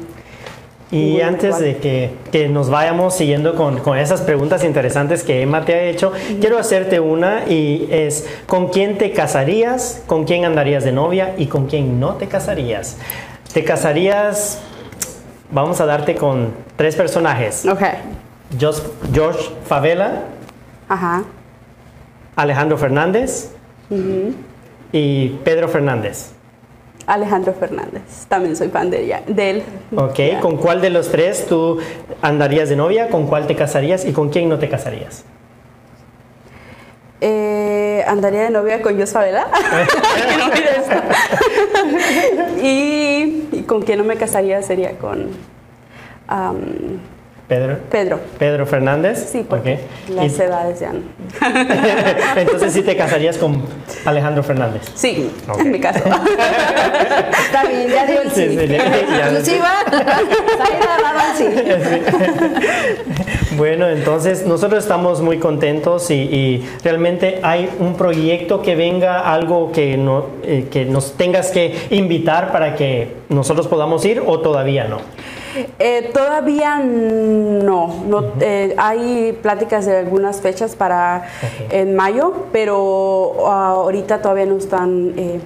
[0.91, 5.41] Y ningún antes de que, que nos vayamos siguiendo con, con esas preguntas interesantes que
[5.41, 10.01] Emma te ha hecho, quiero hacerte una y es, ¿con quién te casarías?
[10.07, 11.35] ¿Con quién andarías de novia?
[11.37, 12.97] ¿Y con quién no te casarías?
[13.53, 14.59] ¿Te casarías?
[15.51, 17.65] Vamos a darte con tres personajes.
[17.65, 17.81] Ok.
[18.59, 18.83] Jos-
[19.13, 20.23] George Favela,
[20.87, 21.23] Ajá.
[22.35, 23.51] Alejandro Fernández
[24.91, 26.31] y Pedro Fernández.
[27.05, 28.25] Alejandro Fernández.
[28.27, 29.63] También soy fan de, ella, de él.
[29.95, 30.41] Ok.
[30.41, 31.79] ¿con cuál de los tres tú
[32.21, 33.09] andarías de novia?
[33.09, 34.05] ¿Con cuál te casarías?
[34.05, 35.23] ¿Y con quién no te casarías?
[37.21, 37.48] Eh,
[38.09, 39.47] andaría de novia con Jos Favela.
[39.49, 40.95] Que no mire esto.
[42.61, 45.29] y, y con quien no me casaría sería con
[47.49, 47.79] Pedro.
[47.89, 48.19] Pedro.
[48.37, 49.27] Pedro Fernández.
[49.31, 50.99] Sí, porque las Y- edades ya no.
[52.39, 53.63] Entonces sí te casarías con
[54.05, 54.83] Alejandro Fernández.
[54.93, 55.99] Sí, en mi caso.
[57.45, 58.43] Está bien, ya dio el sí.
[58.43, 59.71] Exclusiva,
[61.35, 61.45] sí.
[63.57, 69.71] Bueno, entonces nosotros estamos muy contentos y, y realmente hay un proyecto que venga, algo
[69.71, 74.85] que, no, eh, que nos tengas que invitar para que nosotros podamos ir o todavía
[74.85, 74.99] no.
[75.79, 78.03] Eh, todavía no.
[78.07, 81.27] no eh, hay pláticas de algunas fechas para
[81.69, 85.39] en mayo, pero ah, ahorita todavía no están eh,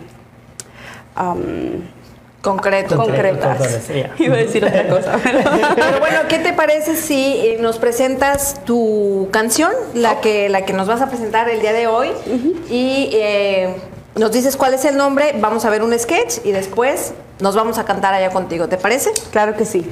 [2.41, 2.97] Concreto.
[2.97, 3.89] concretas.
[4.19, 5.17] Iba a decir otra cosa.
[5.23, 5.39] pero-
[5.75, 10.73] Pero bueno, ¿qué te parece si eh, nos presentas tu canción, la que, la que
[10.73, 12.09] nos vas a presentar el día de hoy?
[12.69, 13.75] Y eh,
[14.15, 17.77] nos dices cuál es el nombre, vamos a ver un sketch y después nos vamos
[17.79, 19.11] a cantar allá contigo, ¿te parece?
[19.31, 19.89] claro que sí.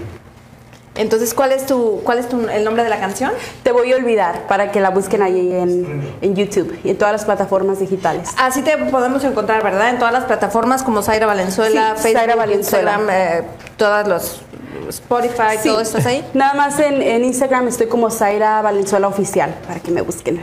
[0.93, 3.31] Entonces, ¿cuál es tu, cuál es tu, el nombre de la canción?
[3.63, 7.13] Te voy a olvidar para que la busquen ahí en, en YouTube y en todas
[7.13, 8.29] las plataformas digitales.
[8.37, 9.89] Así te podemos encontrar, ¿verdad?
[9.89, 12.91] En todas las plataformas como Zaira Valenzuela, Sí, Facebook, Zaira Valenzuela.
[12.97, 13.43] Instagram, eh,
[13.77, 14.41] todas los
[14.89, 15.69] Spotify, Sí.
[15.69, 16.25] todo estás ahí.
[16.33, 20.41] Nada más en, en Instagram estoy como Zaira Valenzuela Oficial para que me busquen.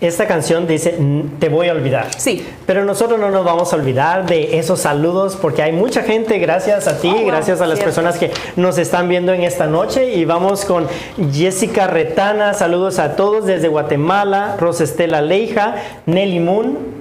[0.00, 2.06] Esta canción dice, "N- te voy a olvidar.
[2.16, 2.46] Sí.
[2.66, 6.86] Pero nosotros no nos vamos a olvidar de esos saludos porque hay mucha gente, gracias
[6.86, 7.94] a ti, Oh, wow, gracias a las cierto.
[7.94, 10.14] personas que nos están viendo en esta noche.
[10.14, 10.86] Y vamos con
[11.32, 15.74] Jessica Retana, saludos a todos desde Guatemala, Rosestela Leija,
[16.06, 16.97] Nelly Moon,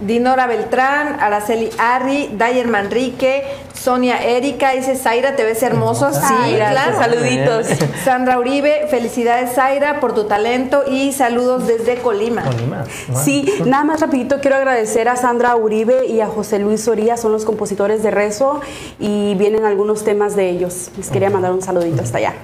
[0.00, 6.12] Dinora Beltrán, Araceli Arri, Dayer Manrique, Sonia Erika, dice Zaira, te ves hermoso.
[6.12, 6.96] Sí, Ay, claro.
[6.98, 7.66] saluditos.
[8.04, 12.42] Sandra Uribe, felicidades Zaira por tu talento y saludos desde Colima.
[12.42, 12.84] Colima.
[13.08, 13.22] Wow.
[13.22, 17.32] Sí, nada más rapidito quiero agradecer a Sandra Uribe y a José Luis Oría, son
[17.32, 18.60] los compositores de Rezo
[18.98, 20.90] y vienen algunos temas de ellos.
[20.96, 22.34] Les quería mandar un saludito hasta allá.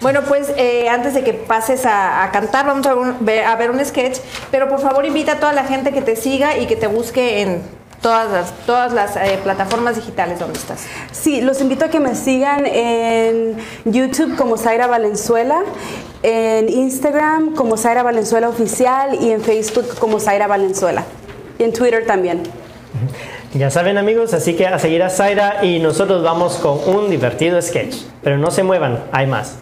[0.00, 3.44] Bueno, pues eh, antes de que pases a, a cantar, vamos a ver, un, ver-
[3.44, 4.18] a ver un sketch,
[4.50, 7.42] pero por favor invita a toda la gente que te siga y que te busque
[7.42, 7.62] en
[8.00, 10.84] todas las, todas las eh, plataformas digitales donde estás.
[11.10, 15.62] Sí, los invito a que me sigan en YouTube como Zaira Valenzuela,
[16.22, 21.02] en Instagram como Zaira Valenzuela Oficial y en Facebook como Zaira Valenzuela.
[21.58, 22.44] Y en Twitter también.
[23.54, 27.60] Ya saben amigos, así que a seguir a Zaira y nosotros vamos con un divertido
[27.60, 27.96] sketch.
[28.22, 29.56] Pero no se muevan, hay más.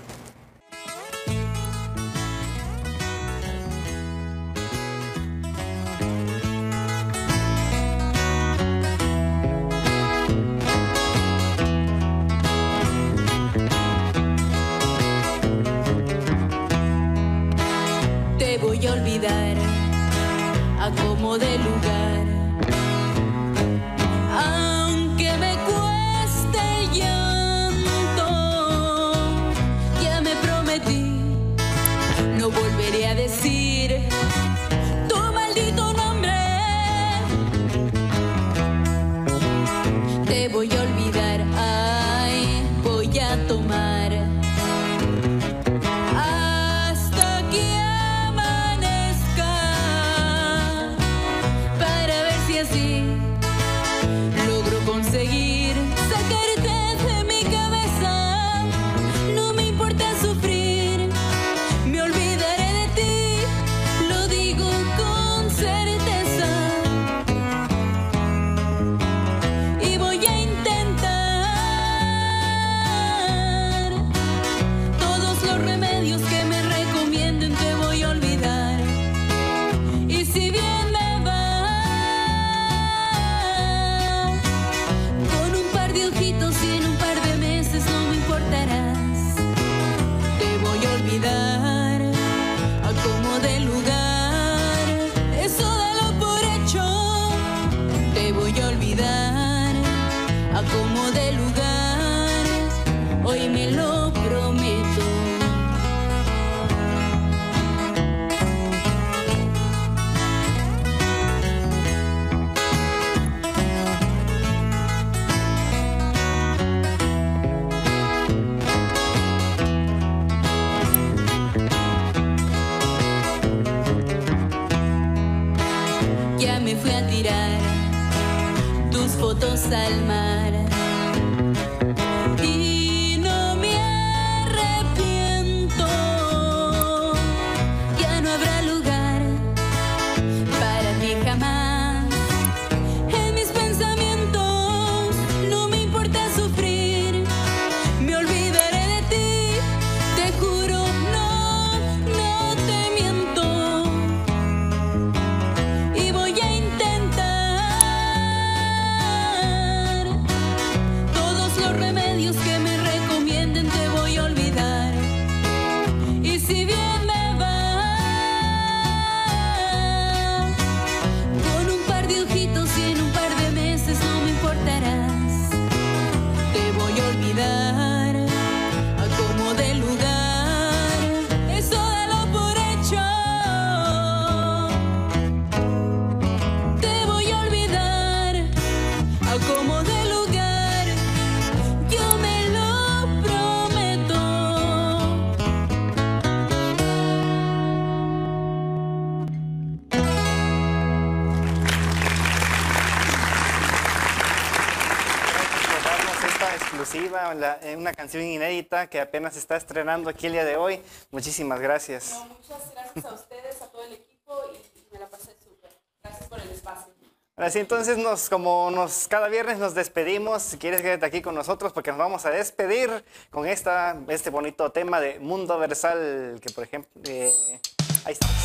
[207.43, 210.83] Eh, una canción inédita que apenas está estrenando aquí el día de hoy.
[211.11, 212.13] Muchísimas gracias.
[212.13, 215.71] No, muchas gracias a ustedes, a todo el equipo y me la pasé súper.
[216.03, 216.95] Gracias por el espacio.
[217.37, 221.75] Así entonces nos, como nos, cada viernes nos despedimos, si quieres quédate aquí con nosotros
[221.75, 226.65] porque nos vamos a despedir con esta, este bonito tema de Mundo Versal, que por
[226.65, 227.61] ejemplo, eh,
[228.07, 228.37] ahí estamos.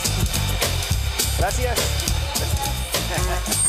[1.37, 1.77] Gracias.
[3.07, 3.61] Gracias.